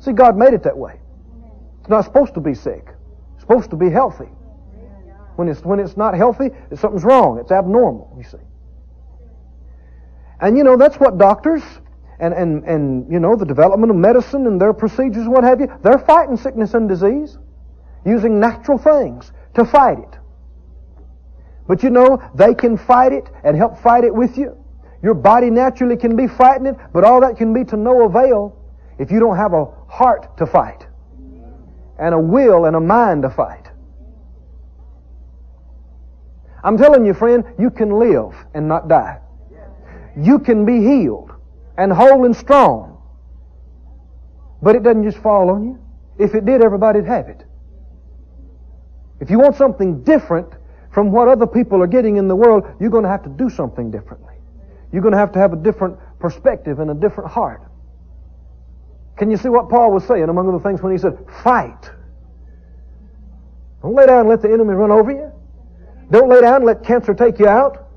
[0.00, 1.00] See, God made it that way.
[1.80, 2.88] It's not supposed to be sick.
[3.34, 4.28] It's supposed to be healthy.
[5.36, 7.38] When it's, when it's not healthy, something's wrong.
[7.38, 8.38] It's abnormal, you see.
[10.40, 11.62] And you know, that's what doctors
[12.20, 15.68] and, and, and, you know, the development of medicine and their procedures what have you,
[15.82, 17.38] they're fighting sickness and disease
[18.06, 20.18] using natural things to fight it.
[21.66, 24.56] But you know, they can fight it and help fight it with you.
[25.02, 28.56] Your body naturally can be fighting it, but all that can be to no avail
[28.98, 30.86] if you don't have a heart to fight
[31.98, 33.63] and a will and a mind to fight.
[36.64, 39.20] I'm telling you, friend, you can live and not die.
[40.16, 41.30] You can be healed
[41.76, 43.02] and whole and strong.
[44.62, 45.78] But it doesn't just fall on you.
[46.18, 47.44] If it did, everybody'd have it.
[49.20, 50.48] If you want something different
[50.90, 53.50] from what other people are getting in the world, you're going to have to do
[53.50, 54.34] something differently.
[54.90, 57.60] You're going to have to have a different perspective and a different heart.
[59.16, 61.90] Can you see what Paul was saying among other things when he said, fight?
[63.82, 65.32] Don't lay down and let the enemy run over you.
[66.10, 67.88] Don't lay down and let cancer take you out.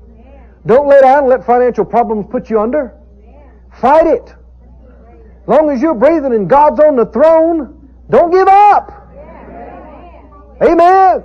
[0.66, 2.94] Don't lay down and let financial problems put you under.
[3.80, 4.34] Fight it.
[5.46, 8.92] Long as you're breathing and God's on the throne, don't give up.
[10.62, 11.24] Amen.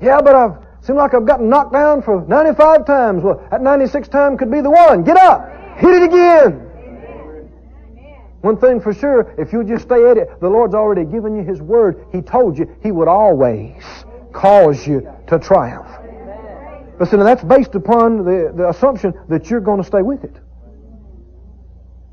[0.00, 3.22] Yeah, but I've seemed like I've gotten knocked down for 95 times.
[3.22, 5.04] Well, that 96th time could be the one.
[5.04, 5.48] Get up.
[5.78, 6.68] Hit it again.
[8.40, 11.44] One thing for sure, if you just stay at it, the Lord's already given you
[11.44, 12.04] His Word.
[12.10, 13.84] He told you He would always
[14.32, 15.88] cause you to triumph.
[16.98, 20.36] But see, that's based upon the, the assumption that you're going to stay with it.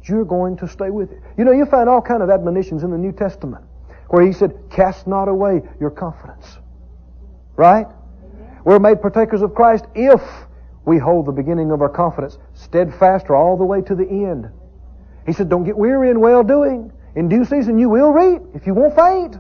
[0.04, 1.20] You're going to stay with it.
[1.38, 3.64] You know, you find all kind of admonitions in the New Testament
[4.08, 6.58] where He said, cast not away your confidence.
[7.56, 7.86] Right?
[8.64, 10.22] We're made partakers of Christ if
[10.86, 14.50] we hold the beginning of our confidence steadfast or all the way to the end.
[15.26, 16.92] He said, don't get weary in well doing.
[17.16, 19.38] In due season you will reap if you won't faint.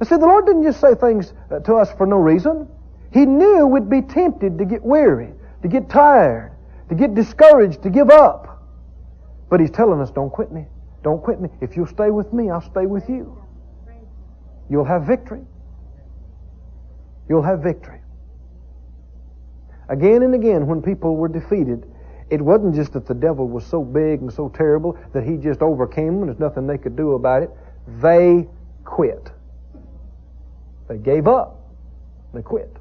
[0.00, 2.68] I said, the Lord didn't just say things uh, to us for no reason.
[3.12, 5.32] He knew we'd be tempted to get weary,
[5.62, 6.52] to get tired,
[6.90, 8.62] to get discouraged, to give up.
[9.48, 10.66] But He's telling us, don't quit me.
[11.02, 11.48] Don't quit me.
[11.60, 13.40] If you'll stay with me, I'll stay with you.
[14.68, 15.42] You'll have victory.
[17.28, 18.00] You'll have victory.
[19.88, 21.86] Again and again, when people were defeated,
[22.28, 25.62] it wasn't just that the devil was so big and so terrible that he just
[25.62, 27.50] overcame them and there's nothing they could do about it.
[28.00, 28.48] They
[28.84, 29.30] quit.
[30.88, 31.60] They gave up.
[32.32, 32.74] They quit.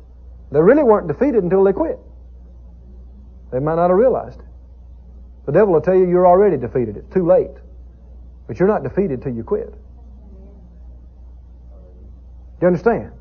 [0.51, 1.99] They really weren't defeated until they quit.
[3.51, 4.45] They might not have realized it.
[5.45, 6.97] The devil will tell you you're already defeated.
[6.97, 7.51] It's too late.
[8.47, 9.73] But you're not defeated till you quit.
[12.59, 13.11] Do you understand?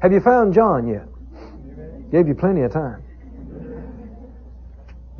[0.00, 1.06] Have you found John yet?
[2.10, 3.02] Gave you plenty of time.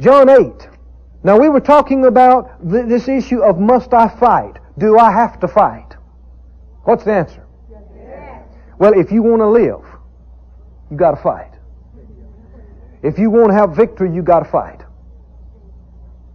[0.01, 0.68] John 8.
[1.23, 4.59] Now we were talking about th- this issue of must I fight?
[4.79, 5.96] Do I have to fight?
[6.85, 7.46] What's the answer?
[8.81, 9.85] Well, if you want to live,
[10.90, 11.53] you got to fight.
[13.03, 14.81] If you want to have victory, you got to fight.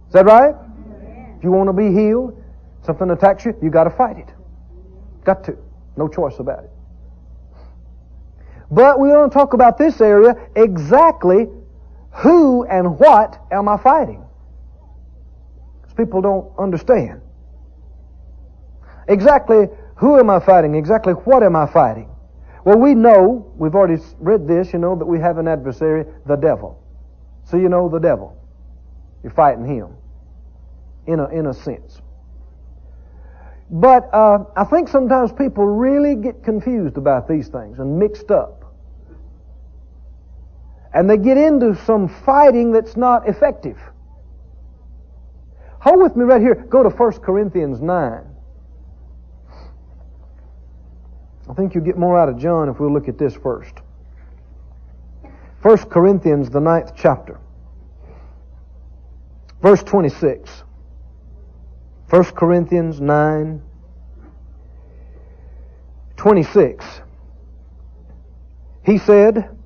[0.06, 0.54] Is that right?
[1.36, 2.40] If you want to be healed,
[2.84, 4.28] something attacks you, you got to fight it.
[5.24, 5.58] Got to.
[5.96, 6.70] No choice about it.
[8.70, 11.48] But we to talk about this area exactly
[12.12, 14.24] who and what am I fighting?
[15.82, 17.22] Because people don't understand.
[19.08, 20.76] Exactly who am I fighting?
[20.76, 22.08] Exactly what am I fighting?
[22.66, 26.34] Well, we know, we've already read this, you know, that we have an adversary, the
[26.34, 26.82] devil.
[27.44, 28.36] So you know the devil.
[29.22, 29.90] You're fighting him.
[31.06, 32.02] In a, in a sense.
[33.70, 38.64] But uh, I think sometimes people really get confused about these things and mixed up
[40.92, 43.78] and they get into some fighting that's not effective.
[45.78, 46.56] Hold with me right here.
[46.56, 48.35] Go to 1 Corinthians 9.
[51.48, 53.74] I think you'll get more out of John if we'll look at this first.
[55.62, 57.38] 1 Corinthians, the ninth chapter.
[59.62, 60.62] Verse 26.
[62.10, 63.62] 1 Corinthians 9,
[66.16, 66.84] 26.
[68.84, 69.56] He said,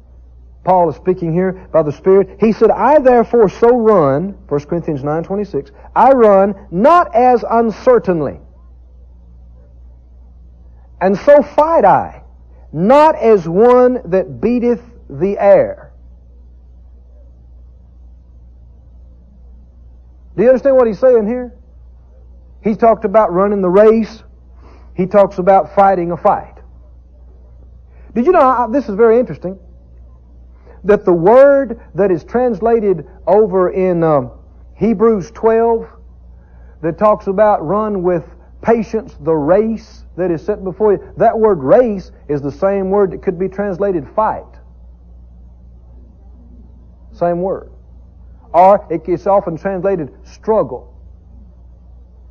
[0.65, 2.39] Paul is speaking here by the Spirit.
[2.41, 8.41] He said, I therefore so run, 1 Corinthians 9.26, I run not as uncertainly.
[11.01, 12.23] And so fight I,
[12.73, 15.93] not as one that beateth the air.
[20.37, 21.53] Do you understand what he's saying here?
[22.63, 24.23] He talked about running the race.
[24.95, 26.55] He talks about fighting a fight.
[28.15, 29.59] Did you know, this is very interesting
[30.85, 34.33] that the word that is translated over in um,
[34.77, 35.89] Hebrews 12
[36.83, 38.25] that talks about run with
[38.63, 43.13] patience the race that is set before you, that word race is the same word
[43.13, 44.45] that could be translated fight.
[47.13, 47.71] Same word.
[48.53, 50.97] Or it's often translated struggle.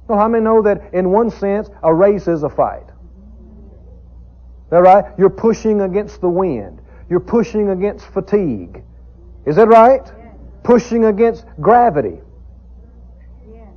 [0.08, 2.88] Well, how many know that in one sense a race is a fight?
[2.88, 5.06] Is that right?
[5.18, 6.82] You're pushing against the wind.
[7.10, 8.84] You're pushing against fatigue.
[9.46, 10.02] Is that right?
[10.06, 10.36] Yes.
[10.64, 12.20] Pushing against gravity.
[13.52, 13.68] Yes.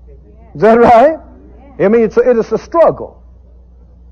[0.54, 1.18] Is that right?
[1.78, 3.22] I mean, it's a, it is a struggle.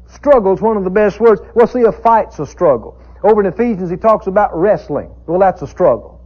[0.09, 1.41] Struggle is one of the best words.
[1.55, 3.01] Well, see, a fight's a struggle.
[3.23, 5.15] Over in Ephesians, he talks about wrestling.
[5.27, 6.21] Well, that's a struggle.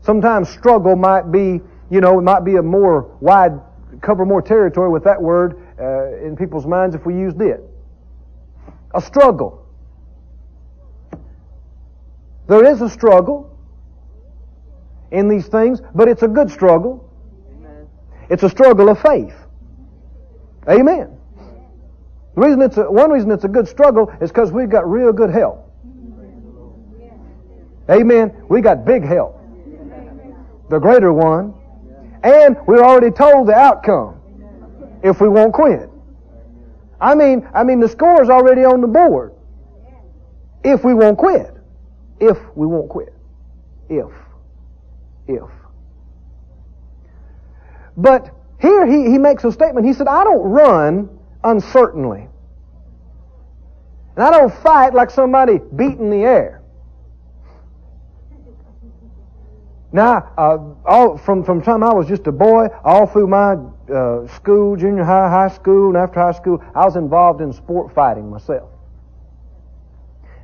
[0.00, 1.60] Sometimes struggle might be,
[1.90, 3.52] you know, it might be a more wide,
[4.00, 7.60] cover more territory with that word uh, in people's minds if we used it.
[8.94, 9.66] A struggle.
[12.48, 13.56] There is a struggle
[15.10, 17.08] in these things, but it's a good struggle.
[17.56, 17.88] Amen.
[18.30, 19.34] It's a struggle of faith.
[20.68, 21.16] Amen.
[22.34, 25.12] The reason it's a, one reason it's a good struggle is because we've got real
[25.12, 25.68] good help.
[27.90, 28.44] Amen.
[28.48, 29.38] We got big help.
[30.70, 31.54] The greater one.
[32.22, 34.20] And we're already told the outcome.
[35.02, 35.90] if we won't quit.
[37.00, 39.34] I mean, I mean, the score is already on the board.
[40.64, 41.52] If we won't quit.
[42.20, 43.12] If we won't quit.
[43.88, 44.12] If.
[45.26, 45.50] If.
[47.96, 48.30] But
[48.62, 49.84] here he, he makes a statement.
[49.84, 52.28] He said, I don't run uncertainly.
[54.14, 56.62] And I don't fight like somebody beating the air.
[59.90, 63.56] Now, uh, all from from time I was just a boy, all through my
[63.92, 67.92] uh, school, junior high, high school, and after high school, I was involved in sport
[67.94, 68.70] fighting myself.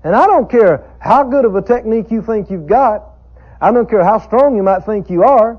[0.05, 3.05] And I don't care how good of a technique you think you've got.
[3.61, 5.59] I don't care how strong you might think you are.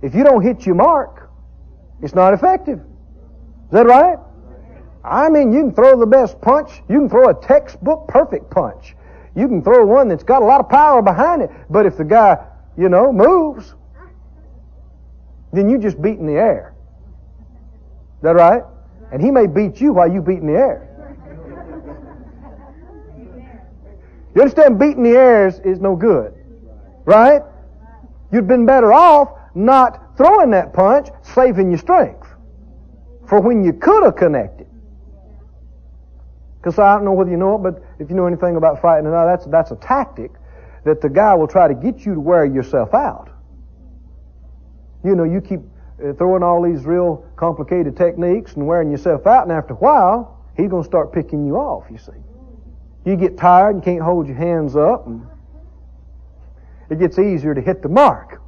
[0.00, 1.27] If you don't hit your mark,
[2.02, 2.78] it's not effective.
[2.78, 4.18] Is that right?
[5.04, 6.82] I mean, you can throw the best punch.
[6.88, 8.94] You can throw a textbook perfect punch.
[9.34, 11.50] You can throw one that's got a lot of power behind it.
[11.70, 12.38] But if the guy
[12.78, 13.74] you know, moves,
[15.52, 16.74] then you just beat in the air.
[18.18, 18.62] Is that right?
[19.12, 20.84] And he may beat you while you beat in the air.
[24.34, 24.78] You understand?
[24.78, 26.32] Beating the air is, is no good.
[27.04, 27.42] Right?
[28.30, 32.26] You'd been better off not throwing that punch, saving your strength.
[33.28, 34.66] For when you could have connected.
[36.56, 39.10] Because I don't know whether you know it, but if you know anything about fighting,
[39.10, 40.32] now that's, that's a tactic
[40.84, 43.30] that the guy will try to get you to wear yourself out.
[45.04, 45.60] You know, you keep
[46.04, 50.44] uh, throwing all these real complicated techniques and wearing yourself out, and after a while,
[50.56, 52.12] he's going to start picking you off, you see.
[53.04, 55.24] You get tired and can't hold your hands up, and
[56.90, 58.40] it gets easier to hit the mark.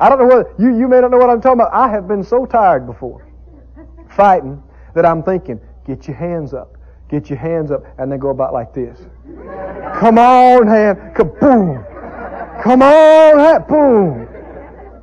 [0.00, 1.74] I don't know what, you, you may not know what I'm talking about.
[1.74, 3.26] I have been so tired before
[4.10, 4.62] fighting
[4.94, 6.76] that I'm thinking, get your hands up.
[7.08, 8.98] Get your hands up and then go about like this.
[9.94, 11.14] Come on, hand.
[11.14, 12.62] Kaboom.
[12.62, 13.66] Come on, hand.
[13.66, 14.28] Boom.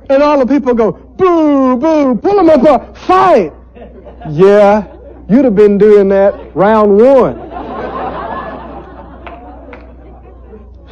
[0.08, 3.52] And all the people go, boo, boo, pull them up, uh, fight.
[4.30, 4.86] Yeah,
[5.28, 7.46] you'd have been doing that round one.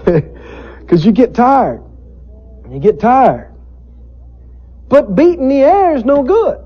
[0.95, 1.83] Because you get tired.
[2.71, 3.53] You get tired.
[4.89, 6.59] But beating the air is no good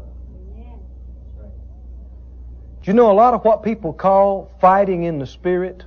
[2.82, 5.82] Do you know a lot of what people call fighting in the spirit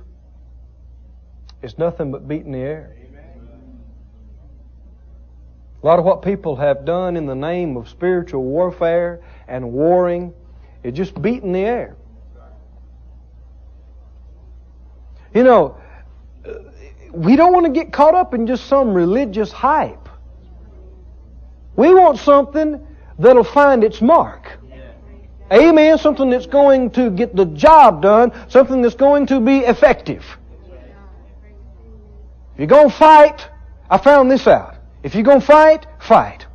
[1.62, 2.96] is nothing but beating the air?
[5.80, 10.34] A lot of what people have done in the name of spiritual warfare and warring
[10.82, 11.94] is just beating the air.
[15.32, 15.76] You know,
[17.12, 20.08] we don't want to get caught up in just some religious hype.
[21.76, 22.86] We want something
[23.18, 24.58] that'll find its mark.
[25.52, 25.98] Amen.
[25.98, 28.32] Something that's going to get the job done.
[28.48, 30.24] Something that's going to be effective.
[32.54, 33.48] If you're going to fight,
[33.90, 34.76] I found this out.
[35.02, 36.46] If you're going to fight, fight.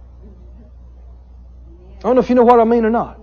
[1.97, 3.19] I don't know if you know what I mean or not.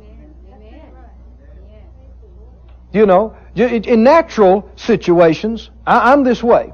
[2.93, 6.73] You know, in natural situations, I'm this way.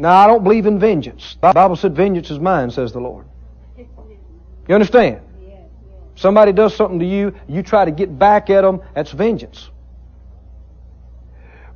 [0.00, 1.36] Now, I don't believe in vengeance.
[1.42, 3.26] The Bible said, Vengeance is mine, says the Lord.
[4.66, 5.20] You understand?
[6.14, 9.70] Somebody does something to you, you try to get back at them, that's vengeance.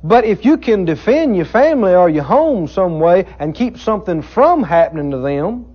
[0.03, 4.21] But if you can defend your family or your home some way and keep something
[4.21, 5.65] from happening to them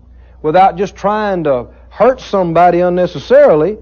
[0.43, 3.79] without just trying to hurt somebody unnecessarily,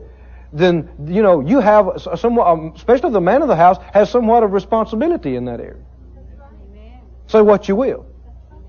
[0.53, 4.43] then, you know, you have somewhat, um, especially the man of the house, has somewhat
[4.43, 5.85] of responsibility in that area.
[7.27, 8.08] Say what you will.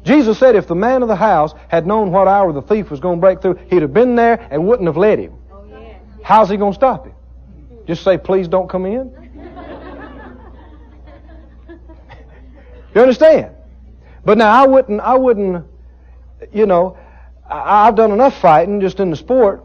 [0.04, 3.00] Jesus said if the man of the house had known what hour the thief was
[3.00, 5.34] going to break through, he'd have been there and wouldn't have let him.
[5.52, 5.66] Oh,
[6.24, 7.14] How's he going to stop it?
[7.86, 9.12] Just say, please don't come in?
[12.96, 13.56] you understand?
[14.24, 15.66] But now I wouldn't, I wouldn't,
[16.52, 16.98] you know,
[17.50, 19.64] I, I've done enough fighting just in the sport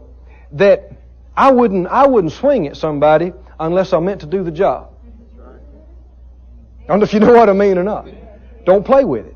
[0.53, 0.91] that
[1.35, 4.91] I wouldn't, I wouldn't swing at somebody unless I meant to do the job.
[6.83, 8.07] I don't know if you know what I mean or not.
[8.65, 9.34] Don't play with it.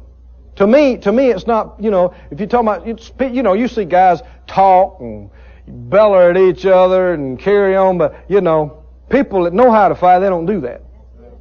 [0.60, 3.70] To me, to me, it's not, you know, if you're talking about, you know, you
[3.70, 5.30] see guys talk and
[5.66, 9.96] beller at each other and carry on, but you know, people that know how to
[9.96, 10.82] fight, they don't do that.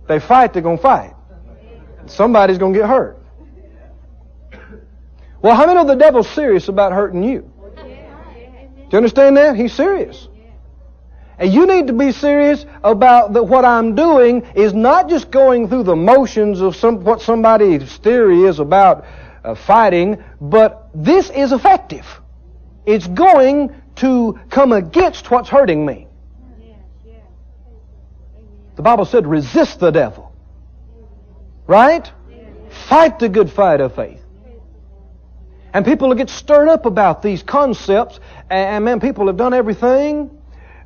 [0.07, 1.16] They fight, they're gonna fight.
[2.07, 3.21] Somebody's gonna get hurt.
[5.43, 7.51] Well, how many know the devil's serious about hurting you?
[7.75, 7.89] Do
[8.93, 9.57] you understand that?
[9.57, 10.28] He's serious.
[11.39, 15.68] And you need to be serious about that what I'm doing is not just going
[15.68, 19.05] through the motions of some, what somebody's theory is about
[19.45, 22.07] uh, fighting, but this is effective.
[22.86, 26.09] It's going to come against what's hurting me.
[28.74, 30.32] The Bible said, resist the devil.
[31.66, 32.11] Right?
[32.89, 34.22] Fight the good fight of faith.
[35.72, 38.18] And people get stirred up about these concepts,
[38.49, 40.38] and, man, people have done everything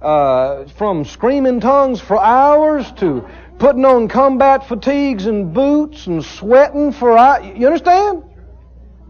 [0.02, 3.26] uh, from screaming tongues for hours to
[3.58, 7.56] putting on combat fatigues and boots and sweating for hours.
[7.56, 8.24] You understand?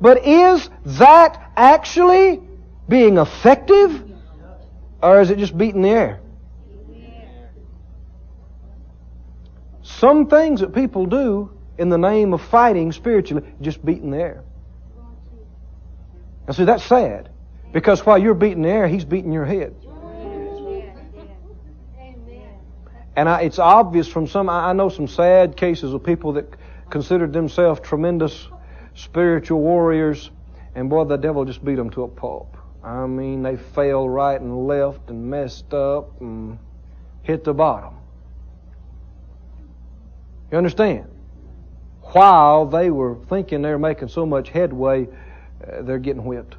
[0.01, 2.41] But is that actually
[2.89, 4.11] being effective?
[5.03, 6.21] Or is it just beating the air?
[9.83, 14.45] Some things that people do in the name of fighting spiritually, just beating the air.
[16.47, 17.31] Now see, that's sad.
[17.73, 19.75] Because while you're beating the air, he's beating your head.
[23.15, 26.47] And I, it's obvious from some, I know some sad cases of people that
[26.91, 28.49] considered themselves tremendous
[28.95, 30.31] spiritual warriors,
[30.75, 32.57] and boy, the devil just beat them to a pulp.
[32.83, 36.59] I mean, they fell right and left and messed up and
[37.23, 37.95] hit the bottom.
[40.51, 41.09] You understand?
[42.01, 46.57] While they were thinking they're making so much headway, uh, they're getting whipped.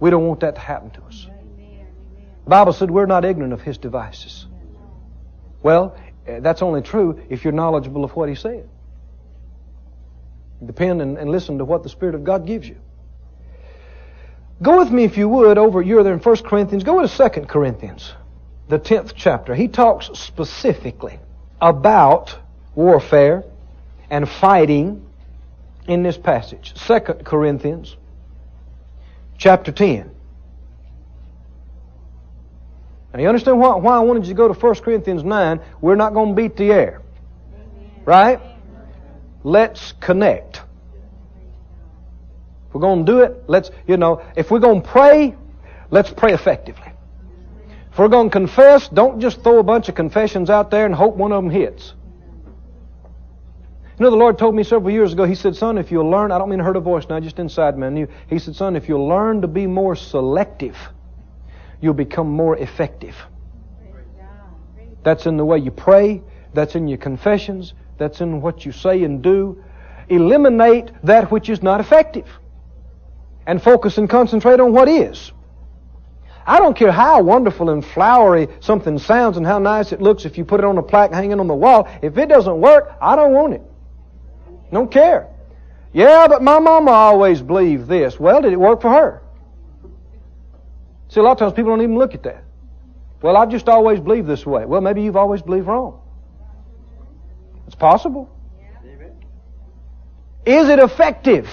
[0.00, 1.26] We don't want that to happen to us.
[2.44, 4.46] The Bible said we're not ignorant of His devices.
[5.62, 5.96] Well,
[6.28, 8.68] uh, that's only true if you're knowledgeable of what He said.
[10.64, 12.76] Depend and, and listen to what the Spirit of God gives you.
[14.62, 17.46] Go with me, if you would, over, you're there in 1 Corinthians, go to 2
[17.46, 18.12] Corinthians,
[18.68, 19.54] the 10th chapter.
[19.54, 21.18] He talks specifically
[21.60, 22.38] about
[22.74, 23.44] warfare
[24.10, 25.06] and fighting
[25.88, 26.74] in this passage.
[26.86, 27.96] 2 Corinthians
[29.38, 30.10] chapter 10.
[33.12, 35.60] Now you understand why, why I wanted you to go to 1 Corinthians 9?
[35.80, 37.02] We're not going to beat the air.
[38.04, 38.40] Right?
[39.42, 40.62] Let's connect.
[42.68, 45.34] If we're going to do it, let's, you know, if we're going to pray,
[45.90, 46.92] let's pray effectively.
[47.90, 50.94] If we're going to confess, don't just throw a bunch of confessions out there and
[50.94, 51.94] hope one of them hits.
[53.98, 56.30] You know, the Lord told me several years ago, He said, Son, if you'll learn,
[56.30, 58.06] I don't mean hurt a voice now, just inside knew.
[58.28, 60.76] He said, Son, if you'll learn to be more selective,
[61.80, 63.16] you'll become more effective.
[65.02, 66.22] That's in the way you pray,
[66.52, 69.62] that's in your confessions, that's in what you say and do.
[70.08, 72.26] Eliminate that which is not effective
[73.46, 75.32] and focus and concentrate on what is.
[76.46, 80.36] I don't care how wonderful and flowery something sounds and how nice it looks if
[80.36, 81.88] you put it on a plaque hanging on the wall.
[82.02, 83.62] If it doesn't work, I don't want it.
[84.72, 85.28] Don't care.
[85.92, 88.18] Yeah, but my mama always believed this.
[88.18, 89.22] Well, did it work for her?
[91.10, 92.44] See, a lot of times people don't even look at that.
[93.20, 94.64] Well, I've just always believed this way.
[94.64, 96.00] Well, maybe you've always believed wrong.
[97.66, 98.30] It's possible.
[100.46, 101.48] Is it effective?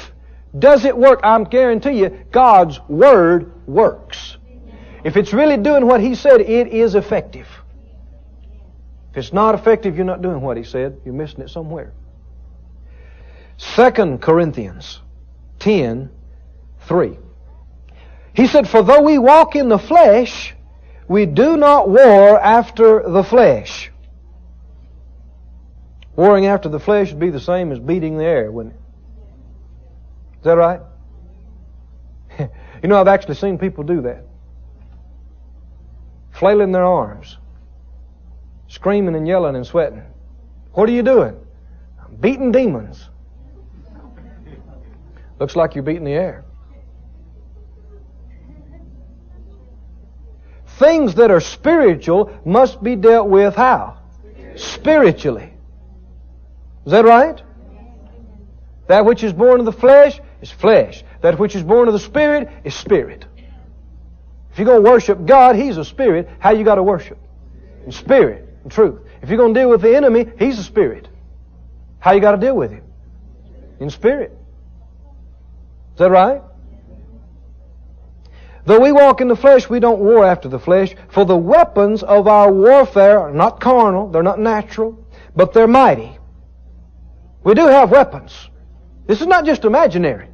[0.58, 1.20] Does it work?
[1.24, 4.38] I'm guarantee you, God's Word works.
[5.04, 7.48] If it's really doing what He said, it is effective.
[9.12, 11.02] If it's not effective, you're not doing what He said.
[11.04, 11.94] You're missing it somewhere.
[13.58, 15.02] Second Corinthians
[15.60, 16.10] 10,
[16.82, 17.18] 3.
[18.38, 20.56] He said, For though we walk in the flesh,
[21.08, 23.92] we do not war after the flesh.
[26.16, 28.82] Warring after the flesh would be the same as beating the air, wouldn't it?
[30.38, 30.82] Is that right?
[32.40, 34.24] you know, I've actually seen people do that.
[36.30, 37.38] Flailing their arms,
[38.68, 40.04] screaming and yelling and sweating.
[40.74, 41.36] What are you doing?
[42.06, 43.10] I'm beating demons.
[45.40, 46.46] Looks like you're beating the air.
[50.78, 53.98] Things that are spiritual must be dealt with how?
[54.56, 55.54] Spiritually.
[56.86, 57.42] Is that right?
[58.88, 61.04] That which is born of the flesh is flesh.
[61.22, 63.26] That which is born of the Spirit is spirit.
[64.52, 66.30] If you're going to worship God, He's a spirit.
[66.40, 67.18] How you got to worship?
[67.86, 69.02] In spirit and truth.
[69.22, 71.08] If you're going to deal with the enemy, He's a spirit.
[72.00, 72.84] How you got to deal with him?
[73.80, 74.32] In spirit.
[75.94, 76.42] Is that right?
[78.68, 82.04] Though we walk in the flesh, we don't war after the flesh, for the weapons
[82.04, 86.18] of our warfare are not carnal, they're not natural, but they're mighty.
[87.46, 88.50] We do have weapons.
[89.06, 90.28] This is not just imaginary.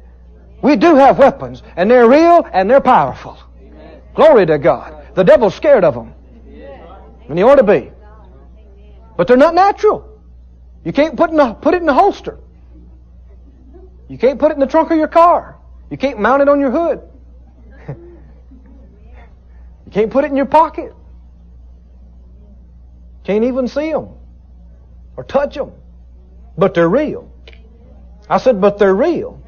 [0.64, 3.38] We do have weapons, and they're real and they're powerful.
[3.60, 4.00] Amen.
[4.16, 5.14] Glory to God.
[5.14, 6.12] The devil's scared of them.
[7.28, 7.92] And he ought to be.
[9.16, 10.20] But they're not natural.
[10.84, 12.40] You can't put, in put it in a holster.
[14.08, 15.56] You can't put it in the trunk of your car.
[15.88, 17.10] You can't mount it on your hood.
[19.94, 20.92] Can't put it in your pocket.
[23.22, 24.08] Can't even see them
[25.16, 25.70] or touch them.
[26.58, 27.32] But they're real.
[28.28, 29.40] I said, but they're real.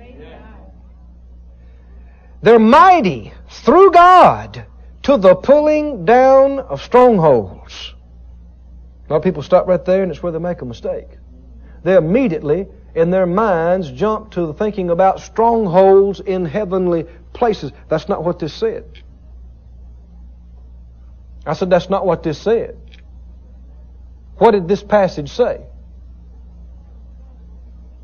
[2.42, 4.66] They're mighty through God
[5.02, 7.94] to the pulling down of strongholds.
[9.08, 11.08] A lot of people stop right there and it's where they make a mistake.
[11.82, 17.72] They immediately in their minds jump to thinking about strongholds in heavenly places.
[17.88, 19.02] That's not what this said.
[21.46, 22.76] I said, that's not what this said.
[24.38, 25.64] What did this passage say?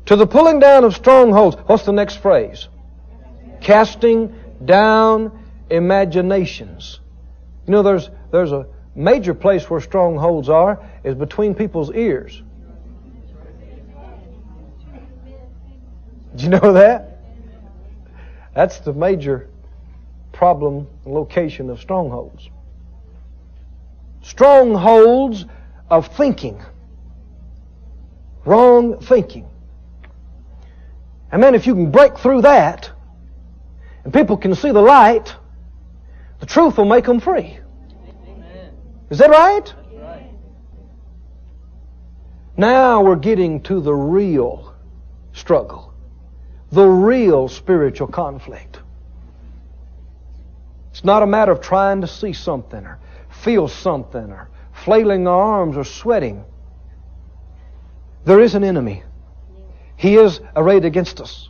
[0.05, 1.57] To the pulling down of strongholds.
[1.65, 2.67] What's the next phrase?
[3.61, 4.33] Casting
[4.63, 6.99] down imaginations.
[7.67, 12.41] You know, there's, there's a major place where strongholds are is between people's ears.
[16.31, 17.19] Did you know that?
[18.55, 19.49] That's the major
[20.31, 22.49] problem location of strongholds.
[24.23, 25.45] Strongholds
[25.89, 26.61] of thinking.
[28.45, 29.47] Wrong thinking.
[31.31, 32.91] And man, if you can break through that,
[34.03, 35.35] and people can see the light,
[36.39, 37.59] the truth will make them free.
[39.09, 39.73] Is that right?
[42.55, 44.75] Now we're getting to the real
[45.33, 45.93] struggle,
[46.71, 48.79] the real spiritual conflict.
[50.91, 52.99] It's not a matter of trying to see something or
[53.43, 56.45] feel something or flailing our arms or sweating.
[58.25, 59.03] There is an enemy.
[59.97, 61.49] He is arrayed against us.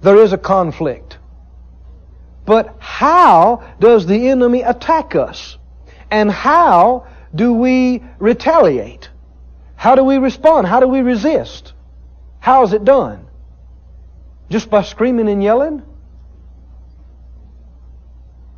[0.00, 1.18] There is a conflict.
[2.44, 5.58] But how does the enemy attack us?
[6.10, 9.10] And how do we retaliate?
[9.74, 10.66] How do we respond?
[10.66, 11.72] How do we resist?
[12.38, 13.26] How is it done?
[14.48, 15.82] Just by screaming and yelling?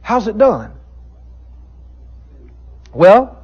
[0.02, 0.77] How's it done?
[2.92, 3.38] Well,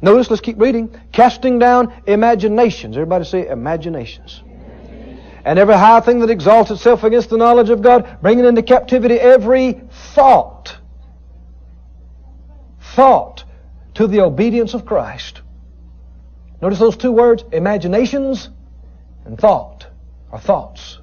[0.00, 0.94] notice, let's keep reading.
[1.12, 2.96] Casting down imaginations.
[2.96, 4.42] Everybody say imaginations
[5.48, 9.14] and every high thing that exalts itself against the knowledge of God, bringing into captivity
[9.14, 9.80] every
[10.14, 10.76] thought,
[12.94, 13.44] thought
[13.94, 15.40] to the obedience of Christ.
[16.60, 18.50] Notice those two words, imaginations
[19.24, 19.86] and thought,
[20.30, 20.98] or thoughts.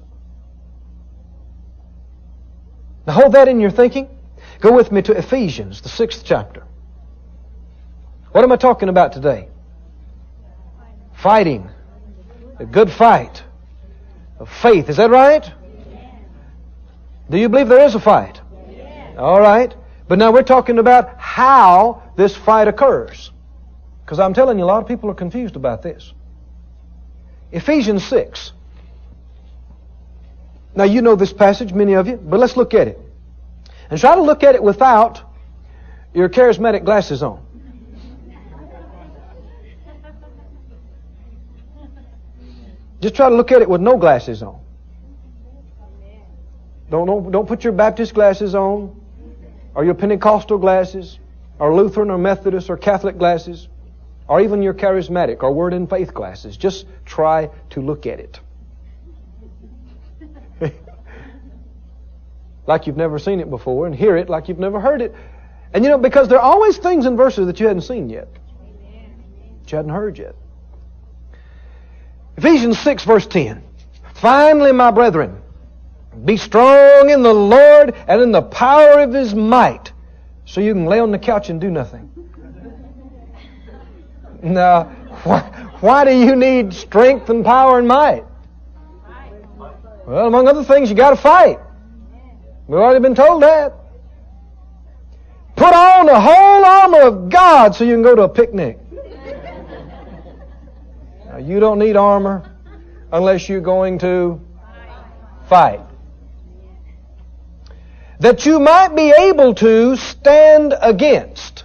[3.04, 4.08] Now hold that in your thinking.
[4.60, 6.62] Go with me to Ephesians, the sixth chapter.
[8.36, 9.48] What am I talking about today?
[11.14, 11.70] Fighting.
[12.58, 13.42] A good fight
[14.38, 14.90] of faith.
[14.90, 15.50] Is that right?
[17.30, 18.38] Do you believe there is a fight?
[19.16, 19.74] All right.
[20.06, 23.30] But now we're talking about how this fight occurs.
[24.04, 26.12] Because I'm telling you, a lot of people are confused about this.
[27.52, 28.52] Ephesians 6.
[30.74, 33.00] Now you know this passage, many of you, but let's look at it.
[33.88, 35.22] And try to look at it without
[36.12, 37.45] your charismatic glasses on.
[43.00, 44.60] Just try to look at it with no glasses on.
[46.90, 49.00] Don't, don't, don't put your Baptist glasses on,
[49.74, 51.18] or your Pentecostal glasses,
[51.58, 53.68] or Lutheran or Methodist or Catholic glasses,
[54.28, 56.56] or even your charismatic or word and faith glasses.
[56.56, 58.40] Just try to look at it.
[62.66, 65.14] like you've never seen it before, and hear it like you've never heard it.
[65.74, 68.28] And you know, because there are always things in verses that you hadn't seen yet,
[68.32, 70.36] that you hadn't heard yet.
[72.36, 73.62] Ephesians 6 verse 10.
[74.14, 75.40] Finally, my brethren,
[76.24, 79.92] be strong in the Lord and in the power of His might,
[80.44, 82.10] so you can lay on the couch and do nothing.
[84.42, 84.84] Now,
[85.24, 85.40] why,
[85.80, 88.24] why do you need strength and power and might?
[90.06, 91.58] Well, among other things, you got to fight.
[92.68, 93.74] We've already been told that.
[95.56, 98.78] Put on the whole armor of God so you can go to a picnic.
[101.36, 102.50] Now, you don't need armor
[103.12, 104.40] unless you're going to
[105.50, 105.82] fight.
[108.20, 111.64] That you might be able to stand against.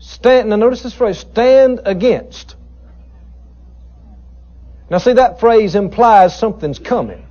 [0.00, 2.56] Stand, now notice this phrase, stand against.
[4.90, 7.26] Now see that phrase implies something's coming.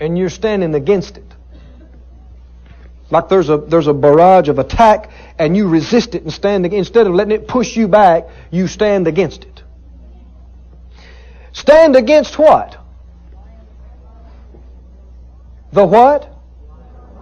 [0.00, 1.34] And you're standing against it.
[3.10, 6.88] Like there's a, there's a barrage of attack and you resist it and stand against,
[6.88, 9.62] instead of letting it push you back, you stand against it.
[11.52, 12.76] Stand against what?
[15.72, 16.30] The what?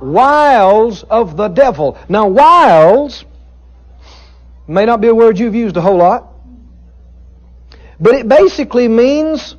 [0.01, 1.99] Wiles of the devil.
[2.09, 3.25] Now wiles
[4.67, 6.33] may not be a word you've used a whole lot,
[8.01, 9.57] but it basically means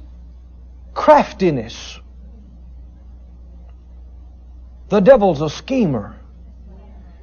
[0.94, 2.00] craftiness.
[4.90, 6.18] The devil's a schemer.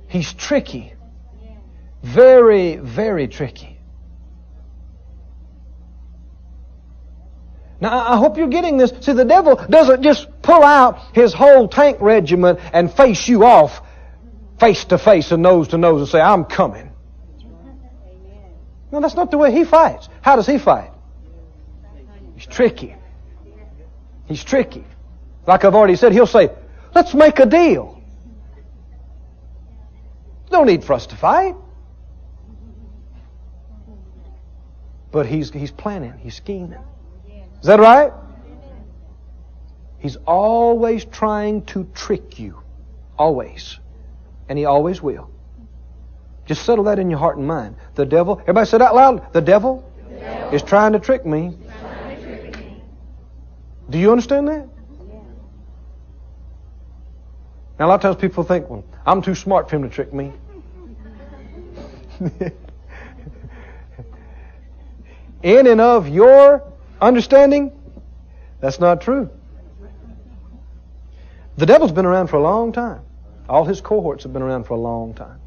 [0.08, 0.94] He's tricky.
[2.02, 3.78] Very, very tricky.
[7.80, 8.92] Now, I hope you're getting this.
[9.00, 13.80] See, the devil doesn't just pull out his whole tank regiment and face you off
[14.60, 16.92] face to face and nose to nose and say, I'm coming.
[18.92, 20.08] No, that's not the way he fights.
[20.20, 20.90] How does he fight?
[22.34, 22.94] He's tricky.
[24.26, 24.84] He's tricky.
[25.46, 26.50] Like I've already said, he'll say,
[26.94, 28.02] let's make a deal.
[30.52, 31.54] No need for us to fight.
[35.12, 36.78] But he's, he's planning, he's scheming.
[37.60, 38.12] Is that right?
[39.98, 42.62] He's always trying to trick you.
[43.18, 43.78] Always.
[44.48, 45.30] And he always will.
[46.46, 47.76] Just settle that in your heart and mind.
[47.94, 51.50] The devil, everybody said out loud, the devil, the devil is trying to trick me.
[51.50, 52.82] To trick me.
[53.90, 54.68] Do you understand that?
[57.78, 60.12] Now, a lot of times people think, well, I'm too smart for him to trick
[60.12, 60.32] me.
[65.42, 66.62] in and of your
[67.00, 67.72] understanding,
[68.60, 69.30] that's not true.
[71.56, 73.02] The devil's been around for a long time.
[73.48, 75.40] All his cohorts have been around for a long time.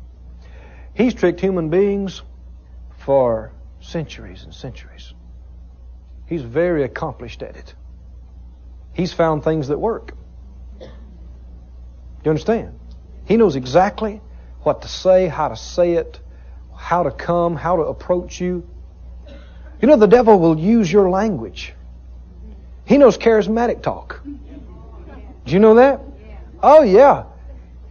[0.94, 2.22] He's tricked human beings
[2.98, 5.14] for centuries and centuries.
[6.26, 7.74] He's very accomplished at it.
[8.94, 10.16] He's found things that work.
[10.80, 12.80] You understand?
[13.26, 14.22] He knows exactly
[14.62, 16.20] what to say, how to say it,
[16.76, 18.68] how to come, how to approach you.
[19.84, 21.74] You know, the devil will use your language.
[22.86, 24.22] He knows charismatic talk.
[24.24, 26.00] Do you know that?
[26.62, 27.26] Oh, yeah.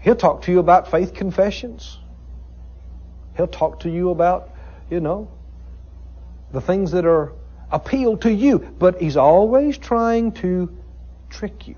[0.01, 1.99] He'll talk to you about faith confessions.
[3.37, 4.49] He'll talk to you about,
[4.89, 5.29] you know,
[6.51, 7.35] the things that are
[7.71, 8.61] appeal to you.
[8.79, 10.75] But he's always trying to
[11.29, 11.77] trick you.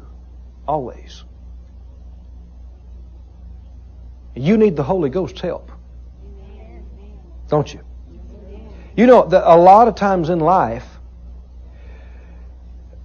[0.69, 1.25] Always.
[4.37, 5.73] You need the Holy Ghost's help.
[7.49, 7.81] Don't you?
[8.97, 10.87] You know, that a lot of times in life,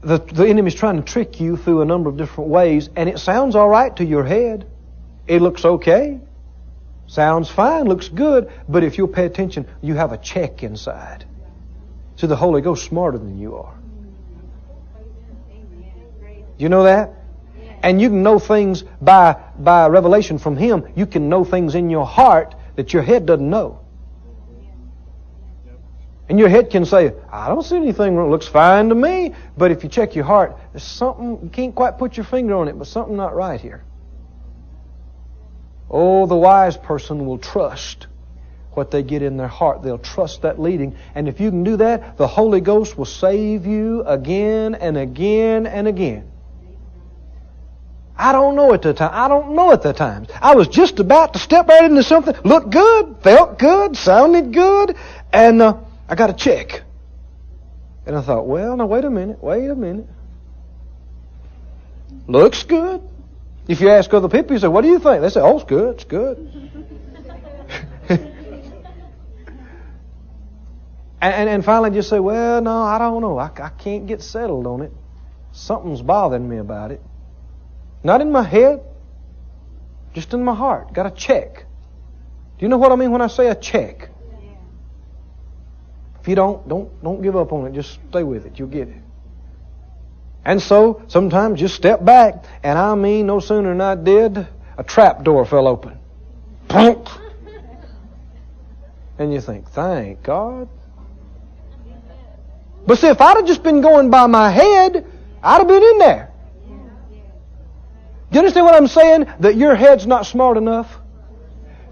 [0.01, 3.19] the, the enemy's trying to trick you through a number of different ways, and it
[3.19, 4.67] sounds all right to your head.
[5.27, 6.19] It looks okay.
[7.07, 11.25] Sounds fine, looks good, but if you'll pay attention, you have a check inside.
[12.17, 13.73] So the Holy Ghost smarter than you are.
[16.57, 17.13] You know that?
[17.81, 20.85] And you can know things by, by revelation from Him.
[20.95, 23.78] You can know things in your heart that your head doesn't know.
[26.29, 28.15] And your head can say, I don't see anything.
[28.15, 29.33] It looks fine to me.
[29.57, 32.67] But if you check your heart, there's something, you can't quite put your finger on
[32.67, 33.83] it, but something not right here.
[35.89, 38.05] Oh, the wise person will trust
[38.73, 39.81] what they get in their heart.
[39.81, 40.95] They'll trust that leading.
[41.15, 45.65] And if you can do that, the Holy Ghost will save you again and again
[45.65, 46.31] and again.
[48.15, 49.11] I don't know at the time.
[49.13, 50.27] I don't know at the times.
[50.41, 54.95] I was just about to step right into something, looked good, felt good, sounded good,
[55.33, 55.77] and uh,
[56.09, 56.81] I got a check.
[58.05, 60.07] And I thought, well, now wait a minute, wait a minute.
[62.27, 63.07] Looks good.
[63.67, 65.21] If you ask other people, you say, what do you think?
[65.21, 66.37] They say, oh, it's good, it's good.
[71.21, 73.37] and, and, finally just say, well, no, I don't know.
[73.37, 74.91] I, I can't get settled on it.
[75.51, 77.03] Something's bothering me about it.
[78.03, 78.81] Not in my head,
[80.15, 80.91] just in my heart.
[80.93, 81.65] Got a check.
[82.57, 84.09] Do you know what I mean when I say a check?
[86.21, 87.73] If you don't, don't, don't give up on it.
[87.73, 88.59] Just stay with it.
[88.59, 89.01] You'll get it.
[90.45, 94.47] And so, sometimes just step back, and I mean, no sooner than I did,
[94.77, 95.99] a trap door fell open.
[96.67, 97.07] Plunk!
[99.17, 100.69] And you think, thank God.
[102.87, 105.05] But see, if I'd have just been going by my head,
[105.43, 106.31] I'd have been in there.
[108.31, 109.25] Do you understand what I'm saying?
[109.41, 110.99] That your head's not smart enough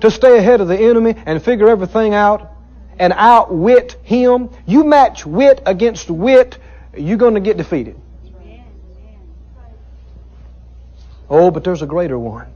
[0.02, 2.57] to stay ahead of the enemy and figure everything out
[3.00, 6.58] and outwit him, you match wit against wit,
[6.96, 8.00] you're going to get defeated.
[11.30, 12.48] Oh, but there's a greater one.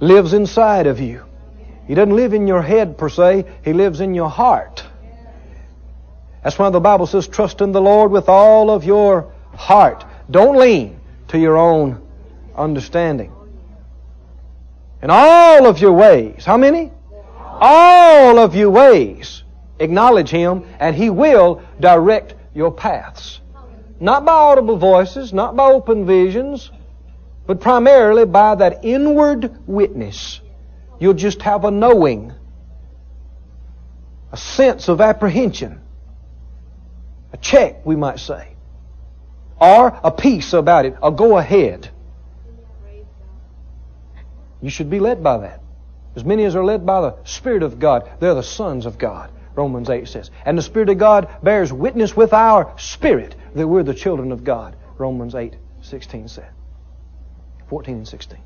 [0.00, 1.24] Lives inside of you.
[1.86, 4.84] He doesn't live in your head per se, he lives in your heart.
[6.42, 10.04] That's why the Bible says, trust in the Lord with all of your heart.
[10.30, 10.98] Don't lean
[11.28, 12.00] to your own
[12.56, 13.32] understanding.
[15.02, 16.44] In all of your ways.
[16.44, 16.90] How many?
[17.40, 19.41] All of your ways.
[19.82, 23.40] Acknowledge Him, and He will direct your paths.
[23.98, 26.70] Not by audible voices, not by open visions,
[27.46, 30.40] but primarily by that inward witness.
[31.00, 32.32] You'll just have a knowing,
[34.30, 35.80] a sense of apprehension,
[37.32, 38.54] a check, we might say,
[39.60, 41.90] or a peace about it, a go ahead.
[44.60, 45.60] You should be led by that.
[46.14, 49.30] As many as are led by the Spirit of God, they're the sons of God.
[49.54, 50.30] Romans 8 says.
[50.44, 54.44] And the Spirit of God bears witness with our spirit that we're the children of
[54.44, 54.76] God.
[54.98, 56.48] Romans 8, 16 said.
[57.68, 58.38] 14 and 16.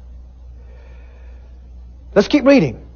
[2.14, 2.86] Let's keep reading.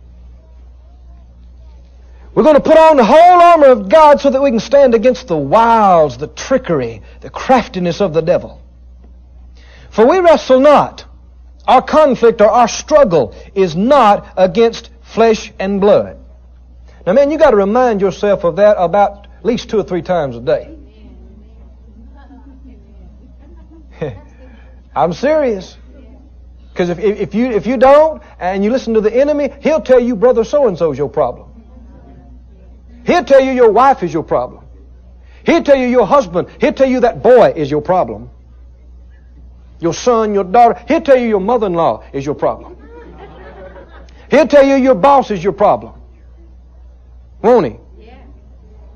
[2.35, 4.95] We're going to put on the whole armor of God so that we can stand
[4.95, 8.63] against the wiles, the trickery, the craftiness of the devil.
[9.91, 11.05] For we wrestle not.
[11.67, 16.20] Our conflict or our struggle is not against flesh and blood.
[17.07, 20.03] Now man, you got to remind yourself of that about at least two or three
[20.03, 20.77] times a day.
[24.95, 25.77] I'm serious.
[26.73, 30.01] Because if, if, you, if you don't and you listen to the enemy, he'll tell
[30.01, 31.49] you brother so and so is your problem.
[33.05, 34.65] He'll tell you your wife is your problem.
[35.45, 36.49] He'll tell you your husband.
[36.61, 38.31] He'll tell you that boy is your problem.
[39.81, 40.83] Your son, your daughter.
[40.87, 42.77] He'll tell you your mother-in-law is your problem.
[44.31, 46.00] He'll tell you your boss is your problem.
[47.43, 47.77] Won't he?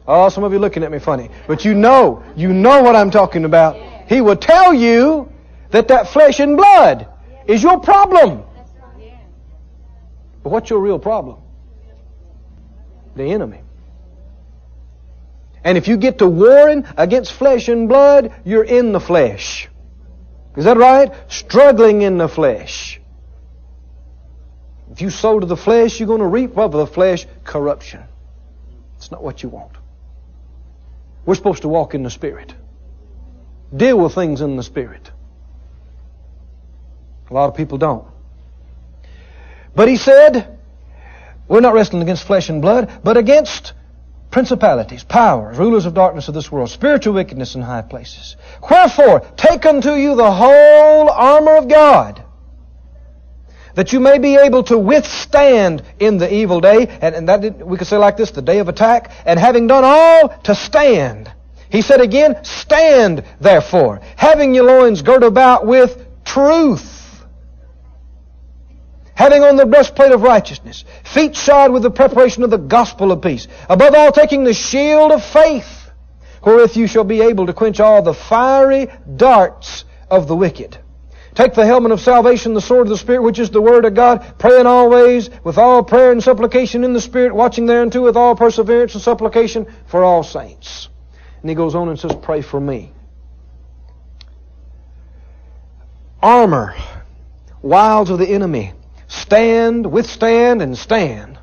[0.06, 1.30] Oh, some of you looking at me funny.
[1.46, 3.76] But you know, you know what I'm talking about.
[4.06, 5.32] He will tell you
[5.70, 7.08] that that flesh and blood
[7.46, 8.42] is your problem.
[10.42, 11.38] But what's your real problem?
[13.16, 13.60] The enemy.
[15.64, 19.70] And if you get to warring against flesh and blood, you're in the flesh.
[20.56, 21.10] Is that right?
[21.28, 23.00] Struggling in the flesh.
[24.92, 28.02] If you sow to the flesh, you're going to reap of the flesh corruption.
[28.96, 29.72] It's not what you want.
[31.26, 32.54] We're supposed to walk in the Spirit.
[33.74, 35.10] Deal with things in the Spirit.
[37.30, 38.06] A lot of people don't.
[39.74, 40.58] But he said,
[41.48, 43.72] we're not wrestling against flesh and blood, but against
[44.30, 48.36] principalities, powers, rulers of darkness of this world, spiritual wickedness in high places.
[48.68, 52.23] Wherefore, take unto you the whole armor of God,
[53.74, 57.76] that you may be able to withstand in the evil day, and, and that we
[57.76, 61.32] could say like this, the day of attack, and having done all, to stand.
[61.70, 66.94] He said again, stand therefore, having your loins girt about with truth
[69.14, 73.22] having on the breastplate of righteousness, feet shod with the preparation of the gospel of
[73.22, 75.90] peace, above all taking the shield of faith,
[76.44, 80.78] wherewith you shall be able to quench all the fiery darts of the wicked.
[81.34, 83.94] Take the helmet of salvation, the sword of the Spirit, which is the Word of
[83.94, 88.36] God, praying always with all prayer and supplication in the Spirit, watching thereunto with all
[88.36, 90.88] perseverance and supplication for all saints.
[91.40, 92.92] And he goes on and says, pray for me.
[96.22, 96.76] Armor,
[97.60, 98.72] wiles of the enemy,
[99.08, 101.36] stand, withstand, and stand.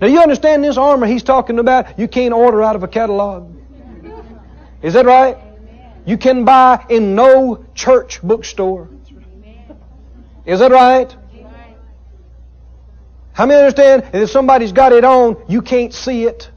[0.00, 3.52] Now you understand this armor he's talking about, you can't order out of a catalog.
[4.80, 5.38] Is that right?
[6.06, 8.88] You can buy in no church bookstore.
[10.44, 11.14] Is that right?
[13.32, 16.48] How many understand if somebody's got it on, you can't see it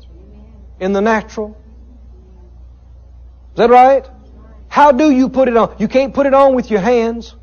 [0.79, 1.57] in the natural?
[3.53, 4.07] Is that right?
[4.69, 5.75] How do you put it on?
[5.79, 7.35] You can't put it on with your hands.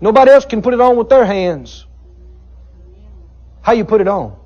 [0.00, 1.86] Nobody else can put it on with their hands.
[3.62, 4.36] How you put it on?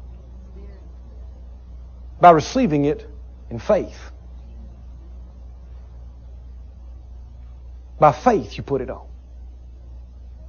[2.21, 3.09] By receiving it
[3.49, 4.13] in faith.
[7.99, 9.07] By faith you put it on.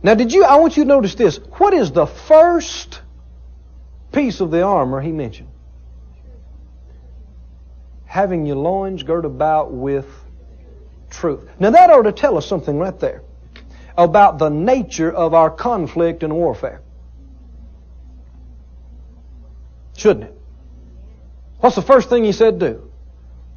[0.03, 1.37] Now did you, I want you to notice this.
[1.57, 3.01] What is the first
[4.11, 5.49] piece of the armor he mentioned?
[8.05, 10.05] Having your loins girt about with
[11.09, 11.49] truth.
[11.59, 13.23] Now that ought to tell us something right there
[13.97, 16.81] about the nature of our conflict and warfare.
[19.95, 20.41] Shouldn't it?
[21.59, 22.91] What's the first thing he said do?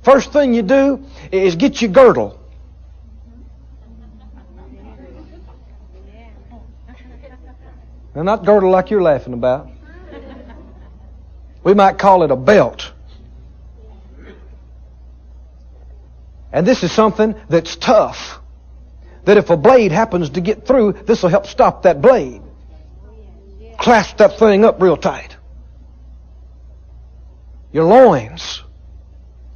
[0.02, 2.40] First thing you do is get your girdle.
[8.18, 9.70] Now, not girdle like you're laughing about.
[11.62, 12.92] We might call it a belt.
[16.52, 18.40] And this is something that's tough
[19.24, 22.42] that if a blade happens to get through, this will help stop that blade.
[23.78, 25.36] Clasp that thing up real tight.
[27.70, 28.64] Your loins.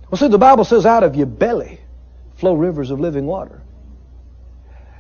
[0.09, 1.81] Well, see, the Bible says out of your belly
[2.37, 3.61] flow rivers of living water.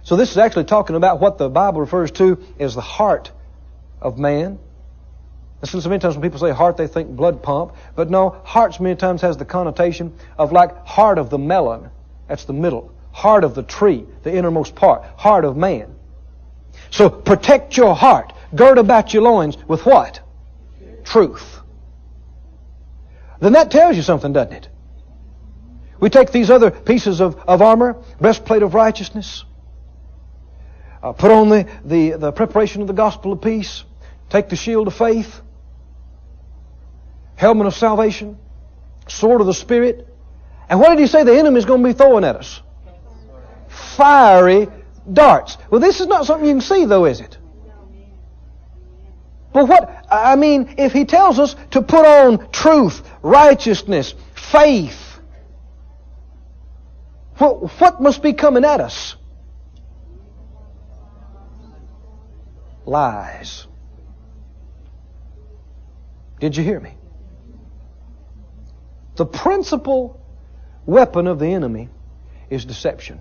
[0.02, 3.30] So this is actually talking about what the Bible refers to as the heart
[4.02, 4.58] of man.
[5.60, 7.74] And so many times when people say heart, they think blood pump.
[7.94, 11.90] But no, hearts many times has the connotation of like heart of the melon.
[12.28, 15.94] That's the middle heart of the tree, the innermost part, heart of man.
[16.90, 18.32] So protect your heart.
[18.54, 20.20] Gird about your loins with what?
[21.04, 21.60] Truth.
[23.40, 24.68] Then that tells you something, doesn't it?
[26.00, 29.44] We take these other pieces of, of armor, breastplate of righteousness,
[31.02, 33.84] uh, put on the, the, the preparation of the gospel of peace,
[34.32, 35.40] take the shield of faith,
[37.36, 38.38] helmet of salvation,
[39.06, 40.08] sword of the Spirit.
[40.68, 42.62] And what did he say the enemy is going to be throwing at us?
[43.96, 44.68] fiery
[45.10, 45.58] darts.
[45.70, 47.38] Well, this is not something you can see, though, is it?
[49.52, 55.20] But what I mean, if He tells us to put on truth, righteousness, faith,
[57.36, 59.16] what, what must be coming at us?
[62.86, 63.66] Lies.
[66.42, 66.92] Did you hear me?
[69.14, 70.20] The principal
[70.84, 71.88] weapon of the enemy
[72.50, 73.20] is deception.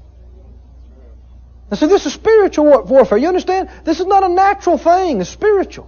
[1.69, 3.19] And so this is spiritual warfare.
[3.19, 3.69] You understand?
[3.83, 5.21] This is not a natural thing.
[5.21, 5.87] It's spiritual.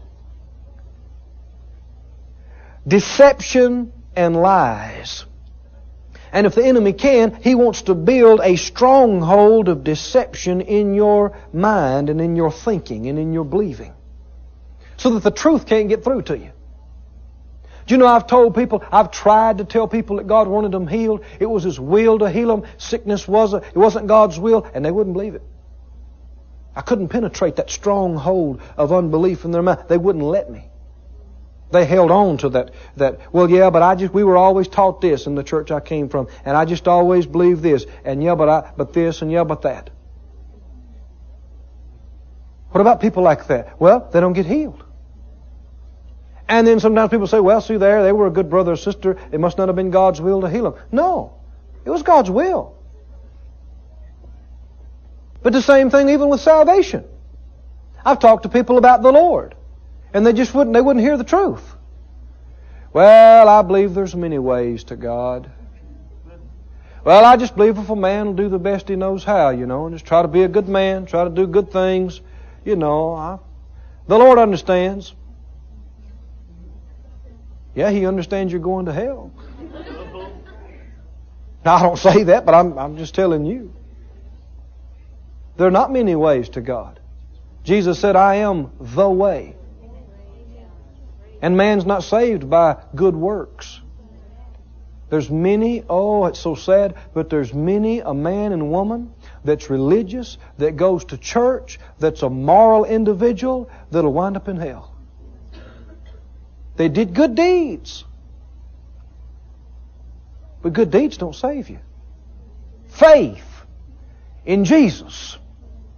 [2.88, 5.26] Deception and lies.
[6.32, 11.36] And if the enemy can, he wants to build a stronghold of deception in your
[11.52, 13.96] mind and in your thinking and in your believing.
[14.98, 16.52] So that the truth can't get through to you.
[17.86, 20.88] Do you know I've told people, I've tried to tell people that God wanted them
[20.88, 21.26] healed.
[21.40, 22.64] It was His will to heal them.
[22.78, 25.44] Sickness was a, it wasn't God's will, and they wouldn't believe it.
[26.76, 29.84] I couldn't penetrate that stronghold of unbelief in their mind.
[29.88, 30.70] They wouldn't let me.
[31.72, 35.02] They held on to that, that, well, yeah, but I just, we were always taught
[35.02, 38.36] this in the church I came from, and I just always believed this, and yeah,
[38.36, 39.90] but I, but this, and yeah, but that.
[42.70, 43.80] What about people like that?
[43.80, 44.84] Well, they don't get healed.
[46.54, 49.18] And then sometimes people say, well, see there, they were a good brother or sister.
[49.32, 50.84] It must not have been God's will to heal them.
[50.92, 51.34] No.
[51.84, 52.78] It was God's will.
[55.42, 57.06] But the same thing even with salvation.
[58.06, 59.56] I've talked to people about the Lord.
[60.14, 61.76] And they just wouldn't, they wouldn't hear the truth.
[62.94, 65.50] Well, I believe there's many ways to God.
[67.04, 69.66] Well, I just believe if a man will do the best he knows how, you
[69.66, 72.22] know, and just try to be a good man, try to do good things,
[72.64, 73.40] you know, I,
[74.06, 75.16] the Lord understands.
[77.76, 79.32] Yeah, He understands you're going to hell.
[81.66, 83.74] Now, I don't say that, but I'm, I'm just telling you.
[85.56, 87.00] There are not many ways to God.
[87.64, 89.56] Jesus said, I am the way.
[91.42, 93.80] And man's not saved by good works.
[95.10, 99.14] There's many, oh, it's so sad, but there's many a man and woman
[99.44, 104.93] that's religious, that goes to church, that's a moral individual, that'll wind up in hell.
[106.76, 108.04] They did good deeds.
[110.62, 111.80] But good deeds don't save you.
[112.88, 113.46] Faith
[114.46, 115.38] in Jesus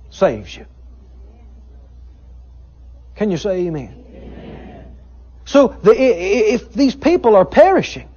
[0.10, 0.66] saves you.
[3.16, 4.04] Can you say amen?
[4.14, 4.96] amen.
[5.46, 8.10] So, the, if these people are perishing,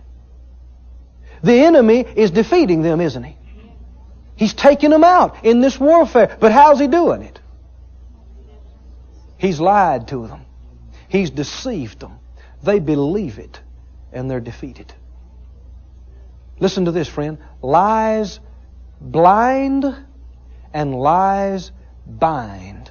[1.42, 3.36] the enemy is defeating them, isn't he?
[4.34, 6.36] He's taking them out in this warfare.
[6.40, 7.40] But how's he doing it?
[9.36, 10.46] He's lied to them.
[11.09, 12.18] He's deceived them.
[12.62, 13.61] They believe it
[14.12, 14.92] and they're defeated.
[16.59, 17.38] Listen to this, friend.
[17.62, 18.40] Lies
[19.00, 19.84] blind
[20.72, 21.70] and lies
[22.06, 22.90] bind.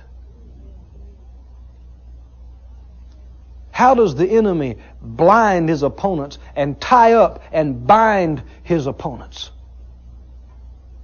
[3.71, 9.51] How does the enemy blind his opponents and tie up and bind his opponents?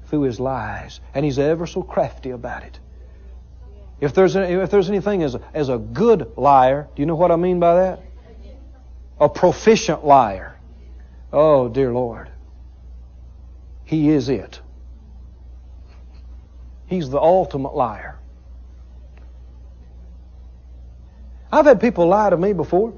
[0.07, 0.99] Through his lies.
[1.13, 2.79] And he's ever so crafty about it.
[4.01, 7.31] If there's, if there's anything as a, as a good liar, do you know what
[7.31, 8.01] I mean by that?
[9.23, 10.59] A proficient liar.
[11.31, 12.29] Oh, dear Lord.
[13.85, 14.59] He is it.
[16.87, 18.17] He's the ultimate liar.
[21.53, 22.93] I've had people lie to me before.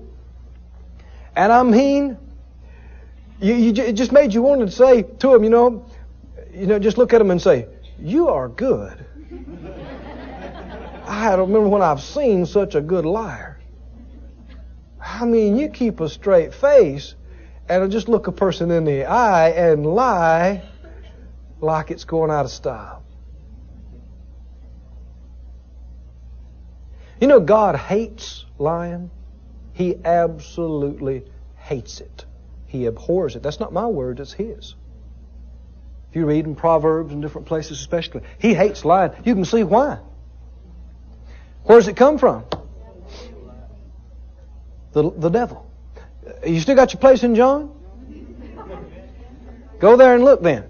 [1.36, 2.18] And I mean,
[3.40, 5.86] you, you, it just made you want to say to them, you know,
[6.52, 7.68] you know, just look at them and say,
[8.00, 9.06] "You are good."
[11.06, 13.55] I don't remember when I've seen such a good liar.
[15.22, 17.16] I mean, you keep a straight face
[17.70, 20.62] and just look a person in the eye and lie
[21.62, 23.02] like it's going out of style.
[27.22, 29.10] You know, God hates lying.
[29.72, 31.24] He absolutely
[31.56, 32.26] hates it.
[32.66, 33.42] He abhors it.
[33.42, 34.76] That's not my word, it's His.
[36.10, 39.14] If you read in Proverbs and different places especially, He hates lying.
[39.24, 40.00] You can see why.
[41.64, 42.44] Where does it come from?
[44.96, 45.70] The, the devil.
[46.48, 47.72] You still got your place in John?
[49.78, 50.70] Go there and look then.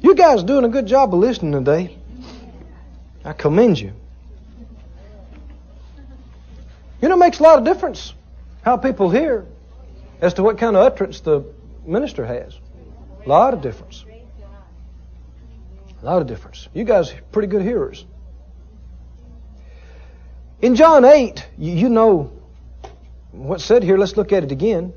[0.00, 1.96] You guys are doing a good job of listening today.
[3.24, 3.92] I commend you.
[7.00, 8.12] You know, it makes a lot of difference
[8.62, 9.46] how people hear
[10.20, 11.42] as to what kind of utterance the
[11.86, 12.58] minister has.
[13.24, 14.04] A lot of difference.
[16.02, 16.68] A lot of difference.
[16.74, 18.04] You guys pretty good hearers.
[20.62, 22.32] In John 8, you know
[23.32, 23.96] what's said here.
[23.96, 24.92] Let's look at it again.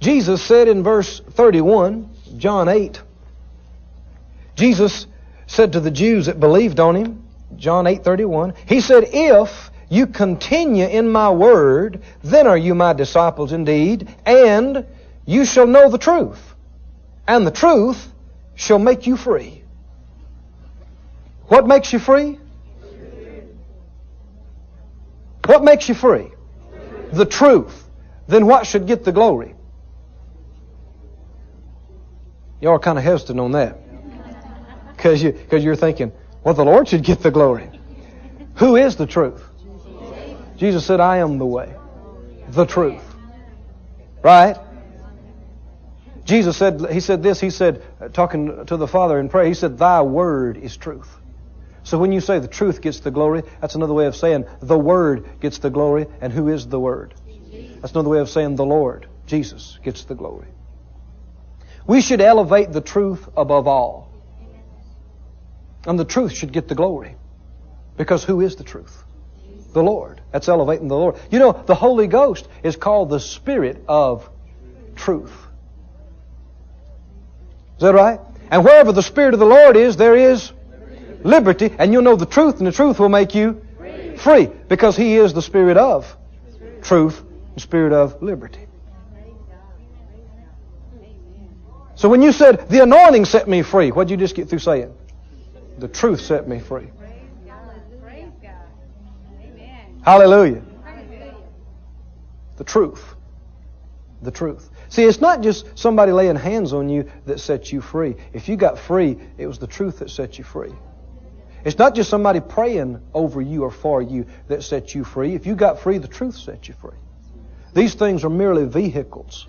[0.00, 3.00] Jesus said in verse 31, John 8,
[4.56, 5.06] Jesus
[5.46, 7.22] said to the Jews that believed on him,
[7.56, 13.52] John 8:31, he said, "If you continue in my word, then are you my disciples
[13.52, 14.84] indeed, and
[15.24, 16.54] you shall know the truth,
[17.28, 18.12] and the truth
[18.54, 19.62] shall make you free.
[21.46, 22.38] What makes you free?
[25.46, 26.32] What makes you free?
[27.12, 27.88] The truth.
[28.26, 29.54] Then what should get the glory?
[32.60, 33.78] Y'all are kind of hesitant on that.
[34.96, 37.68] Because you, cause you're thinking, well, the Lord should get the glory.
[38.56, 39.42] Who is the truth?
[40.56, 41.74] Jesus said, I am the way,
[42.48, 43.02] the truth.
[44.22, 44.56] Right?
[46.24, 47.82] Jesus said, He said this, He said,
[48.14, 51.14] talking to the Father in prayer, He said, Thy word is truth.
[51.84, 54.78] So when you say the truth gets the glory, that's another way of saying the
[54.78, 56.06] Word gets the glory.
[56.20, 57.14] And who is the Word?
[57.80, 60.48] That's another way of saying the Lord, Jesus, gets the glory.
[61.86, 64.10] We should elevate the truth above all.
[65.86, 67.16] And the truth should get the glory.
[67.98, 69.04] Because who is the truth?
[69.74, 70.22] The Lord.
[70.32, 71.16] That's elevating the Lord.
[71.30, 74.30] You know, the Holy Ghost is called the Spirit of
[74.96, 75.36] truth.
[77.76, 78.20] Is that right?
[78.50, 80.53] And wherever the Spirit of the Lord is, there is
[81.24, 84.96] liberty, and you'll know the truth, and the truth will make you free, free because
[84.96, 86.16] He is the Spirit of
[86.82, 88.60] truth, the Spirit of liberty.
[91.96, 94.58] So when you said, the anointing set me free, what did you just get through
[94.58, 94.94] saying?
[95.78, 96.88] The truth set me free.
[100.02, 100.62] Hallelujah.
[102.56, 103.14] The truth.
[104.22, 104.70] The truth.
[104.88, 108.16] See, it's not just somebody laying hands on you that sets you free.
[108.32, 110.74] If you got free, it was the truth that set you free.
[111.64, 115.34] It's not just somebody praying over you or for you that sets you free.
[115.34, 116.98] If you got free, the truth sets you free.
[117.72, 119.46] These things are merely vehicles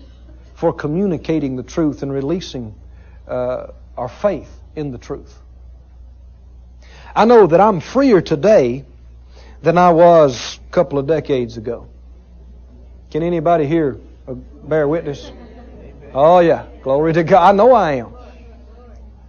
[0.54, 2.74] for communicating the truth and releasing
[3.28, 5.38] uh, our faith in the truth.
[7.14, 8.84] I know that I'm freer today
[9.62, 11.88] than I was a couple of decades ago.
[13.10, 13.98] Can anybody here
[14.64, 15.30] bear witness?
[16.12, 17.48] Oh yeah, glory to God.
[17.48, 18.14] I know I am.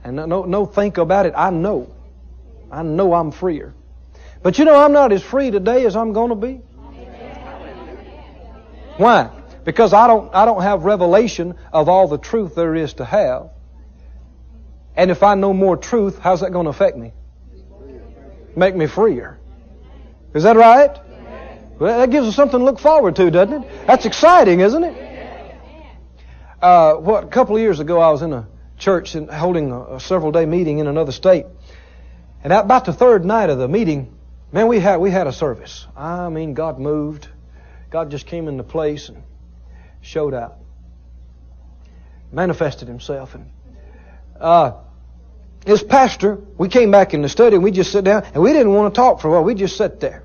[0.04, 1.34] And no, no, think about it.
[1.36, 1.94] I know.
[2.72, 3.74] I know I'm freer.
[4.44, 6.62] But you know, I'm not as free today as I'm going to be.
[8.98, 9.30] Why?
[9.64, 13.52] Because I don't, I don't have revelation of all the truth there is to have.
[14.96, 17.14] And if I know more truth, how's that going to affect me?
[18.56, 19.40] Make me freer.
[20.34, 20.98] Is that right?
[21.80, 23.88] Well, that gives us something to look forward to, doesn't it?
[23.88, 25.08] That's exciting, isn't it?
[26.60, 28.48] Uh, what a couple of years ago, I was in a
[28.80, 31.46] church and holding a, a several day meeting in another state,
[32.44, 34.16] and about the third night of the meeting,
[34.52, 35.86] man, we had we had a service.
[35.96, 37.28] I mean, God moved.
[37.90, 39.24] God just came into place and
[40.02, 40.58] showed out,
[42.32, 43.50] manifested Himself, and
[44.40, 44.74] uh,
[45.68, 46.40] his pastor.
[46.58, 48.94] We came back in the study and we just sat down and we didn't want
[48.94, 49.44] to talk for a while.
[49.44, 50.24] We just sat there.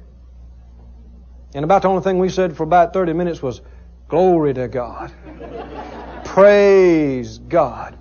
[1.55, 3.61] And about the only thing we said for about 30 minutes was,
[4.09, 5.13] Glory to God.
[6.25, 7.99] Praise God.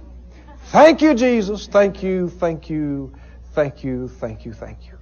[0.66, 1.68] Thank you, Jesus.
[1.68, 3.14] Thank you, thank you,
[3.54, 4.98] thank you, thank you, thank you.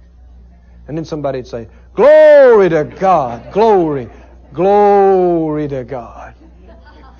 [0.88, 3.52] And then somebody would say, Glory to God.
[3.52, 4.08] Glory.
[4.52, 6.34] Glory to God.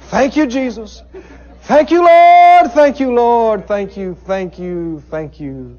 [0.08, 1.02] Thank you, Jesus.
[1.62, 2.72] Thank you, Lord.
[2.72, 3.68] Thank you, Lord.
[3.68, 5.78] Thank you, thank you, thank you,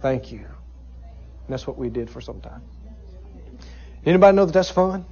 [0.00, 0.38] thank you.
[0.38, 2.62] And that's what we did for some time.
[4.06, 5.04] Anybody know that that's fun?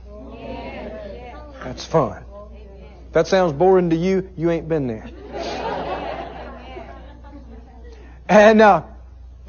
[1.64, 2.24] That's fun.
[3.06, 5.10] If that sounds boring to you, you ain't been there.
[8.28, 8.84] and uh,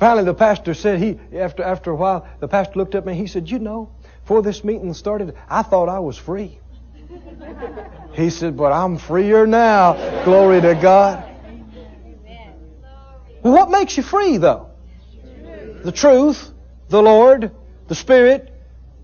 [0.02, 3.14] finally, the pastor said he after after a while, the pastor looked at me.
[3.14, 3.92] He said, "You know,
[4.24, 6.60] before this meeting started, I thought I was free."
[8.14, 9.94] He said, "But I'm freer now.
[10.26, 11.24] Glory to God."
[13.42, 14.70] Well, what makes you free, though?
[15.84, 16.52] The truth,
[16.90, 17.52] the Lord,
[17.88, 18.54] the Spirit,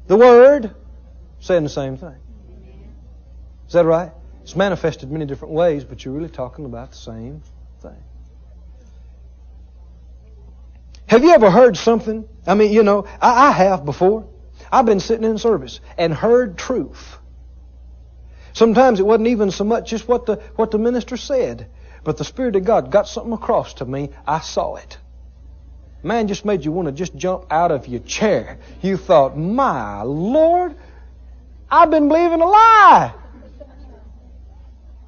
[0.07, 0.75] the Word,
[1.39, 2.17] saying the same thing.
[3.67, 4.11] Is that right?
[4.43, 7.41] It's manifested many different ways, but you're really talking about the same
[7.81, 8.03] thing.
[11.07, 12.27] Have you ever heard something?
[12.45, 14.27] I mean, you know, I, I have before.
[14.71, 17.17] I've been sitting in service and heard truth.
[18.53, 21.69] Sometimes it wasn't even so much just what the, what the minister said,
[22.03, 24.09] but the Spirit of God got something across to me.
[24.25, 24.97] I saw it.
[26.03, 28.59] Man just made you want to just jump out of your chair.
[28.81, 30.75] You thought, my Lord,
[31.69, 33.13] I've been believing a lie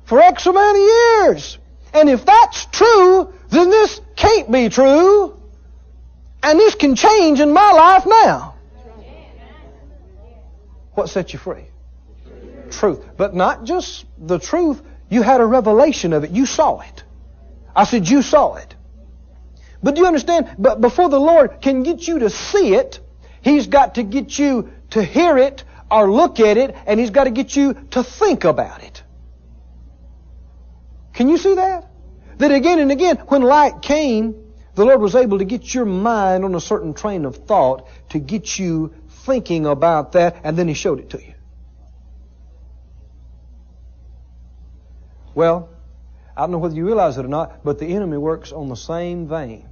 [0.06, 1.58] for X amount of years.
[1.94, 5.39] And if that's true, then this can't be true.
[6.42, 8.56] And this can change in my life now.
[10.94, 11.66] What set you free?
[12.72, 13.06] Truth.
[13.18, 16.32] But not just the truth, you had a revelation of it.
[16.32, 17.04] You saw it.
[17.76, 18.76] I said, you saw it.
[19.82, 20.56] But do you understand?
[20.58, 23.00] But before the Lord can get you to see it,
[23.42, 27.24] He's got to get you to hear it or look at it, and he's got
[27.24, 29.04] to get you to think about it.
[31.14, 31.88] Can you see that?
[32.38, 36.46] That again and again, when light came, the Lord was able to get your mind
[36.46, 40.74] on a certain train of thought to get you thinking about that, and then He
[40.74, 41.34] showed it to you.
[45.34, 45.70] Well,
[46.36, 48.76] I don't know whether you realize it or not, but the enemy works on the
[48.76, 49.68] same vein.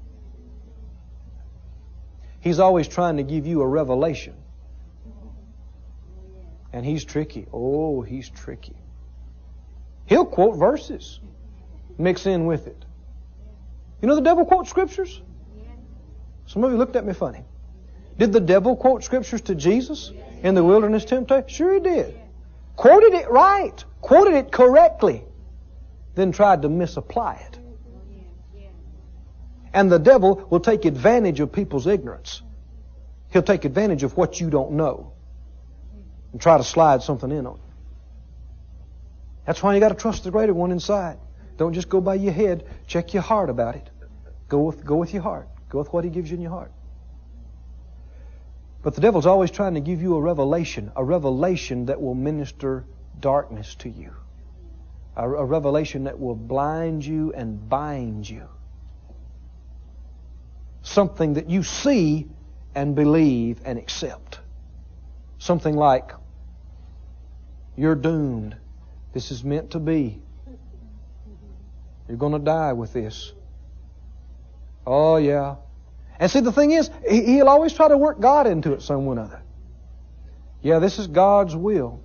[2.40, 4.36] He's always trying to give you a revelation.
[6.72, 7.48] And he's tricky.
[7.52, 8.76] Oh, he's tricky.
[10.06, 11.20] He'll quote verses,
[11.98, 12.86] mix in with it.
[14.02, 15.22] You know the devil quotes scriptures?
[16.46, 17.44] Some of you looked at me funny.
[18.18, 20.12] Did the devil quote scriptures to Jesus
[20.42, 21.50] in the wilderness temptation?
[21.50, 22.20] Sure he did.
[22.76, 23.84] Quoted it right.
[24.02, 25.24] Quoted it correctly.
[26.16, 27.60] Then tried to misapply it.
[29.74, 32.42] And the devil will take advantage of people's ignorance.
[33.30, 35.12] He'll take advantage of what you don't know
[36.32, 37.74] and try to slide something in on you.
[39.46, 41.20] That's why you got to trust the greater one inside.
[41.58, 42.66] Don't just go by your head.
[42.86, 43.90] Check your heart about it.
[44.48, 45.50] Go with, go with your heart.
[45.70, 46.72] Go with what he gives you in your heart.
[48.84, 52.86] But the devil's always trying to give you a revelation, a revelation that will minister
[53.20, 54.14] darkness to you,
[55.16, 58.48] a, a revelation that will blind you and bind you.
[60.84, 62.28] Something that you see
[62.76, 64.40] and believe and accept.
[65.40, 66.12] Something like,
[67.76, 68.56] you're doomed.
[69.12, 70.22] This is meant to be.
[72.08, 73.34] You're going to die with this.
[74.86, 75.56] Oh, yeah.
[76.20, 79.20] And see, the thing is, he'll always try to work God into it some or
[79.20, 79.42] other.
[80.62, 82.02] Yeah, this is God's will.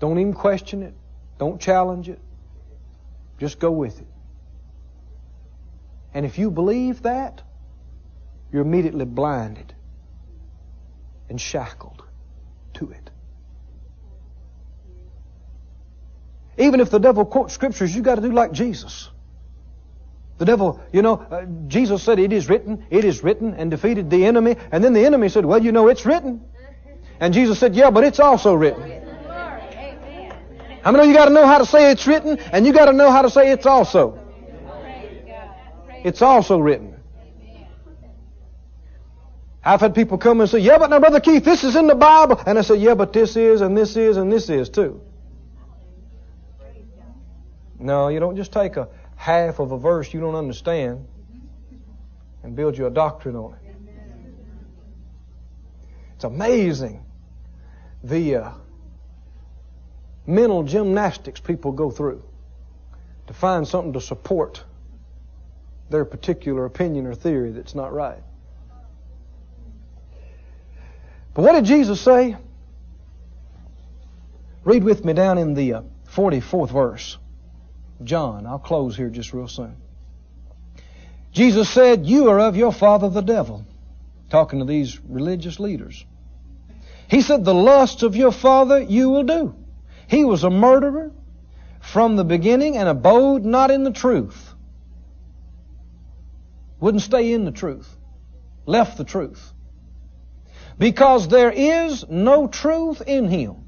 [0.00, 0.94] Don't even question it.
[1.38, 2.20] Don't challenge it.
[3.38, 4.06] Just go with it.
[6.12, 7.42] And if you believe that,
[8.52, 9.74] you're immediately blinded
[11.28, 12.04] and shackled
[12.74, 13.10] to it.
[16.56, 19.10] Even if the devil quotes scriptures, you got to do like Jesus.
[20.38, 24.10] The devil, you know, uh, Jesus said, It is written, it is written, and defeated
[24.10, 24.56] the enemy.
[24.72, 26.42] And then the enemy said, Well, you know, it's written.
[27.20, 28.82] And Jesus said, Yeah, but it's also written.
[30.82, 32.86] How many of you got to know how to say it's written, and you got
[32.86, 34.18] to know how to say it's also?
[36.04, 36.94] It's also written.
[39.64, 41.94] I've had people come and say, Yeah, but now, Brother Keith, this is in the
[41.94, 42.40] Bible.
[42.46, 45.00] And I said, Yeah, but this is, and this is, and this is too.
[47.78, 51.06] No, you don't just take a half of a verse you don't understand
[52.42, 53.76] and build you a doctrine on it.
[56.14, 57.04] It's amazing
[58.02, 58.50] the uh,
[60.26, 62.22] mental gymnastics people go through
[63.26, 64.62] to find something to support
[65.90, 68.22] their particular opinion or theory that's not right.
[71.32, 72.36] But what did Jesus say?
[74.64, 75.82] Read with me down in the uh,
[76.14, 77.18] 44th verse.
[78.02, 78.46] John.
[78.46, 79.76] I'll close here just real soon.
[81.32, 83.64] Jesus said, You are of your father the devil.
[84.30, 86.04] Talking to these religious leaders.
[87.08, 89.54] He said, The lusts of your father you will do.
[90.08, 91.12] He was a murderer
[91.80, 94.54] from the beginning and abode not in the truth.
[96.80, 97.88] Wouldn't stay in the truth.
[98.66, 99.52] Left the truth.
[100.78, 103.63] Because there is no truth in him.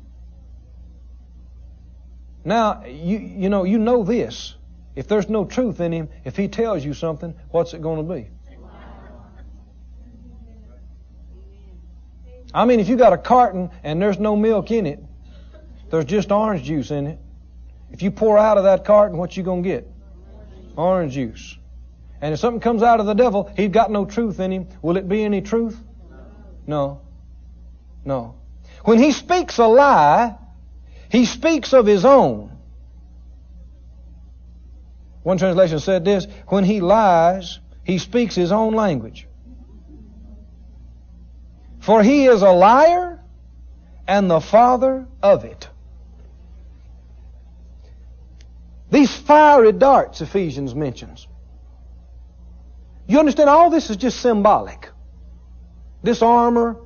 [2.47, 4.55] Now, you, you know, you know this.
[4.95, 8.15] If there's no truth in him, if he tells you something, what's it going to
[8.15, 8.29] be?
[12.55, 15.03] I mean, if you got a carton and there's no milk in it,
[15.91, 17.19] there's just orange juice in it.
[17.91, 19.91] If you pour out of that carton, what you going to get?
[20.77, 21.59] Orange juice.
[22.21, 24.69] And if something comes out of the devil, he's got no truth in him.
[24.83, 25.77] Will it be any truth?
[26.65, 27.01] No.
[28.05, 28.37] No.
[28.85, 30.37] When he speaks a lie,
[31.09, 32.53] he speaks of his own.
[35.23, 39.27] One translation said this when he lies, he speaks his own language.
[41.81, 43.21] For he is a liar
[44.07, 45.69] and the father of it.
[48.91, 51.27] These fiery darts Ephesians mentions.
[53.09, 54.91] You understand all this is just symbolic.
[56.03, 56.77] This armor,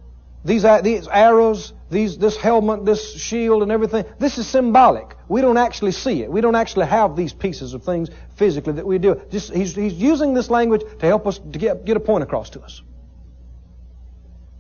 [0.45, 5.15] these, these arrows, these, this helmet, this shield, and everything, this is symbolic.
[5.29, 6.31] We don't actually see it.
[6.31, 9.21] We don't actually have these pieces of things physically that we do.
[9.31, 12.51] Just, he's, he's using this language to help us to get, get a point across
[12.51, 12.83] to us.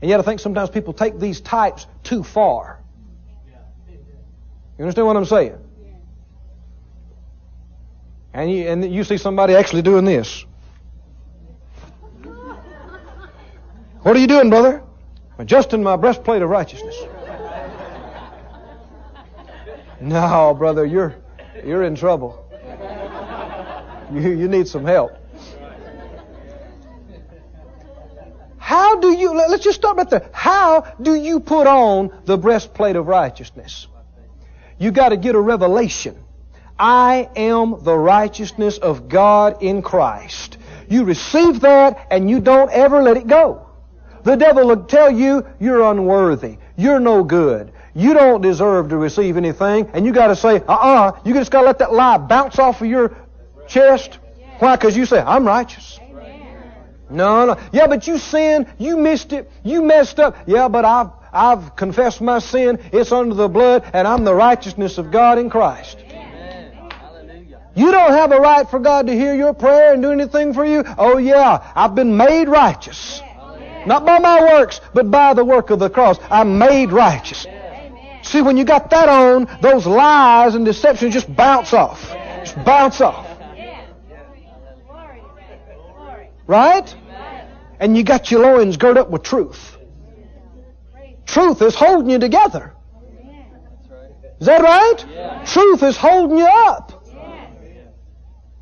[0.02, 2.80] And yet I think sometimes people take these types too far.
[4.78, 5.58] You understand what I'm saying?
[8.32, 10.44] And you, and you see somebody actually doing this.
[14.02, 14.82] What are you doing, brother?
[15.40, 17.02] Adjusting my breastplate of righteousness.
[19.98, 21.16] No, brother, you're
[21.64, 22.44] you're in trouble.
[24.12, 25.12] You you need some help.
[28.58, 30.28] How do you let's just stop right there.
[30.34, 33.86] How do you put on the breastplate of righteousness?
[34.78, 36.22] You got to get a revelation.
[36.78, 40.58] I am the righteousness of God in Christ.
[40.90, 43.69] You receive that and you don't ever let it go.
[44.22, 46.58] The devil will tell you you're unworthy.
[46.76, 47.72] You're no good.
[47.94, 51.20] You don't deserve to receive anything, and you got to say, uh-uh.
[51.24, 53.16] You just got to let that lie bounce off of your
[53.66, 54.18] chest.
[54.58, 54.76] Why?
[54.76, 55.98] Because you say, I'm righteous.
[57.08, 57.56] No, no.
[57.72, 58.66] Yeah, but you sinned.
[58.78, 59.50] You missed it.
[59.64, 60.36] You messed up.
[60.46, 62.78] Yeah, but I've, I've confessed my sin.
[62.92, 65.98] It's under the blood, and I'm the righteousness of God in Christ.
[67.74, 70.64] You don't have a right for God to hear your prayer and do anything for
[70.64, 70.84] you.
[70.98, 73.22] Oh yeah, I've been made righteous.
[73.86, 76.18] Not by my works, but by the work of the cross.
[76.30, 77.46] I'm made righteous.
[78.22, 82.10] See, when you got that on, those lies and deceptions just bounce off.
[82.44, 83.26] Just bounce off.
[86.46, 86.94] Right?
[87.78, 89.78] And you got your loins girt up with truth.
[91.24, 92.74] Truth is holding you together.
[94.40, 95.44] Is that right?
[95.46, 97.04] Truth is holding you up.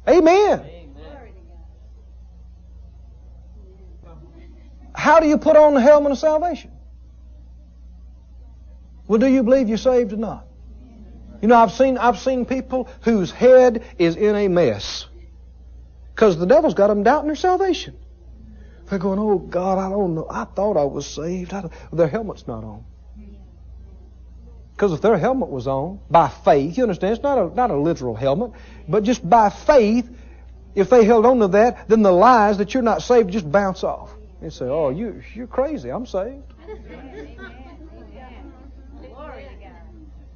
[0.08, 0.77] Amen.
[4.98, 6.72] How do you put on the helmet of salvation?
[9.06, 10.44] Well, do you believe you're saved or not?
[11.40, 15.06] You know, I've seen I've seen people whose head is in a mess
[16.12, 17.96] because the devil's got them doubting their salvation.
[18.90, 20.26] They're going, "Oh God, I don't know.
[20.28, 21.54] I thought I was saved.
[21.54, 22.82] I their helmet's not on."
[24.72, 27.76] Because if their helmet was on by faith, you understand, it's not a not a
[27.76, 28.50] literal helmet,
[28.88, 30.10] but just by faith,
[30.74, 33.84] if they held on to that, then the lies that you're not saved just bounce
[33.84, 34.17] off.
[34.40, 35.90] They say, "Oh, you you're crazy.
[35.90, 36.54] I'm saved."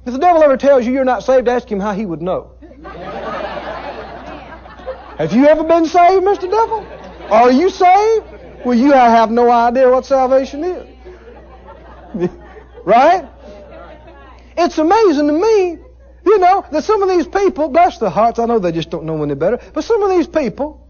[0.05, 2.51] If the devil ever tells you you're not saved, ask him how he would know.
[5.17, 6.51] have you ever been saved, Mr.
[6.51, 6.85] Devil?
[7.29, 8.25] Are you saved?
[8.65, 12.29] Well, you have no idea what salvation is.
[12.85, 13.25] right?
[14.57, 15.77] It's amazing to me,
[16.25, 19.05] you know, that some of these people, bless their hearts, I know they just don't
[19.05, 20.82] know any better, but some of these people,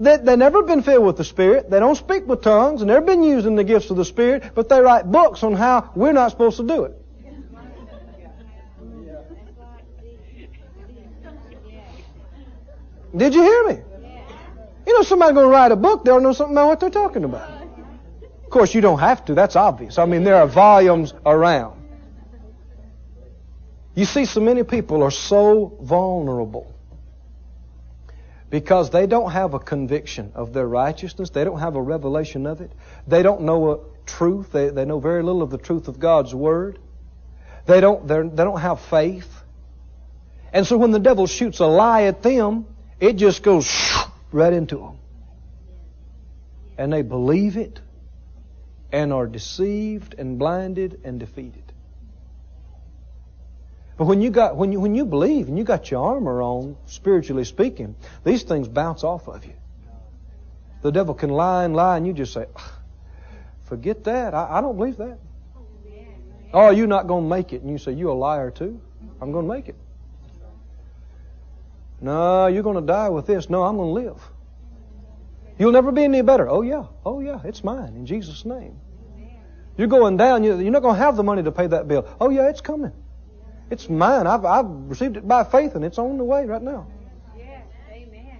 [0.00, 3.04] that they never been filled with the Spirit, they don't speak with tongues, and never
[3.04, 6.30] been using the gifts of the Spirit, but they write books on how we're not
[6.30, 6.96] supposed to do it.
[13.14, 13.78] Did you hear me?
[14.86, 17.24] You know, somebody's going to write a book, they'll know something about what they're talking
[17.24, 17.50] about.
[18.44, 19.34] Of course, you don't have to.
[19.34, 19.98] That's obvious.
[19.98, 21.80] I mean, there are volumes around.
[23.94, 26.74] You see, so many people are so vulnerable
[28.50, 31.30] because they don't have a conviction of their righteousness.
[31.30, 32.72] They don't have a revelation of it.
[33.06, 34.52] They don't know a truth.
[34.52, 36.78] They, they know very little of the truth of God's Word.
[37.66, 39.42] They don't, they don't have faith.
[40.52, 42.66] And so when the devil shoots a lie at them,
[42.98, 43.70] it just goes
[44.32, 44.98] right into them.
[46.76, 47.80] And they believe it
[48.90, 51.69] and are deceived and blinded and defeated.
[54.00, 56.78] But when you got when you when you believe and you got your armor on,
[56.86, 59.52] spiritually speaking, these things bounce off of you.
[60.80, 62.46] The devil can lie and lie, and you just say,
[63.64, 64.32] "Forget that.
[64.32, 65.18] I, I don't believe that."
[66.54, 68.80] Oh, you're not going to make it, and you say, "You're a liar too."
[69.20, 69.76] I'm going to make it.
[72.00, 73.50] No, you're going to die with this.
[73.50, 74.30] No, I'm going to live.
[75.58, 76.48] You'll never be any better.
[76.48, 76.86] Oh, yeah.
[77.04, 77.42] Oh, yeah.
[77.44, 78.80] It's mine in Jesus' name.
[79.76, 80.42] You're going down.
[80.42, 82.08] You're not going to have the money to pay that bill.
[82.18, 82.92] Oh, yeah, it's coming.
[83.70, 84.26] It's mine.
[84.26, 86.88] I've, I've received it by faith, and it's on the way right now.
[87.38, 88.38] Yes, amen.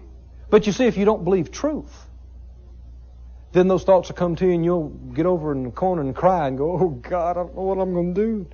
[0.50, 2.08] But you see, if you don't believe truth,
[3.52, 6.14] then those thoughts will come to you, and you'll get over in the corner and
[6.14, 8.46] cry and go, "Oh God, I don't know what I'm going to do."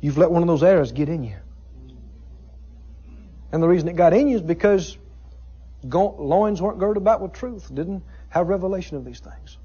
[0.00, 1.36] You've let one of those arrows get in you.
[3.52, 4.98] And the reason it got in you is because
[5.82, 9.58] loins weren't girded about with truth, didn't have revelation of these things.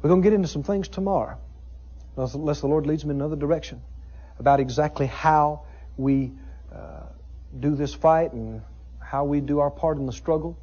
[0.00, 1.38] We're going to get into some things tomorrow,
[2.18, 3.82] unless the Lord leads me in another direction,
[4.38, 5.62] about exactly how
[5.96, 6.32] we
[6.74, 7.06] uh,
[7.58, 8.62] do this fight and
[8.98, 10.58] how we do our part in the struggle.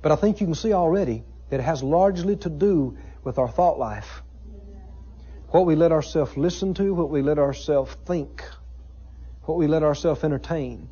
[0.00, 3.48] But I think you can see already that it has largely to do with our
[3.48, 4.22] thought life
[5.50, 8.44] what we let ourselves listen to, what we let ourselves think,
[9.44, 10.88] what we let ourselves entertain.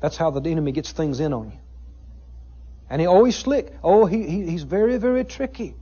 [0.00, 1.58] That's how the enemy gets things in on you.
[2.90, 3.74] And he always slick.
[3.82, 5.76] Oh, he, he he's very, very tricky.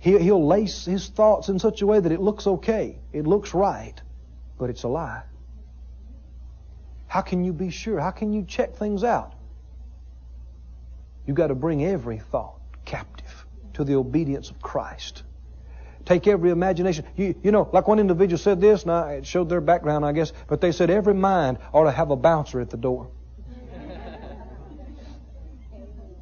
[0.00, 2.98] He, he'll lace his thoughts in such a way that it looks okay.
[3.12, 3.94] It looks right,
[4.58, 5.22] but it's a lie.
[7.06, 8.00] How can you be sure?
[8.00, 9.34] How can you check things out?
[11.26, 15.22] You've got to bring every thought captive to the obedience of Christ.
[16.06, 17.04] Take every imagination.
[17.14, 20.12] You, you know, like one individual said this, and I, it showed their background, I
[20.12, 23.10] guess, but they said every mind ought to have a bouncer at the door.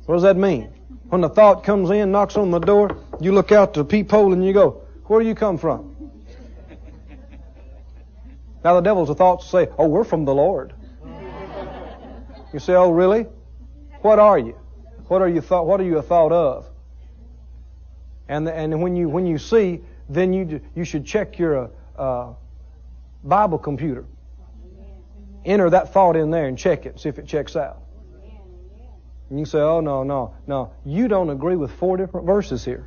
[0.05, 0.73] what does that mean?
[1.11, 4.45] When the thought comes in, knocks on the door, you look out the peephole and
[4.45, 5.95] you go, Where do you come from?
[8.65, 10.73] Now the devil's thoughts say, Oh, we're from the Lord.
[12.53, 13.27] You say, Oh, really?
[14.03, 14.57] What are you?
[15.09, 15.67] What are you thought?
[15.67, 16.67] What are you a thought of?
[18.29, 22.33] And and when you when you see, then you you should check your uh,
[23.25, 24.05] Bible computer.
[25.45, 27.01] Enter that thought in there and check it.
[27.01, 27.81] See if it checks out.
[29.31, 30.73] And you say, "Oh no, no, no!
[30.85, 32.87] You don't agree with four different verses here.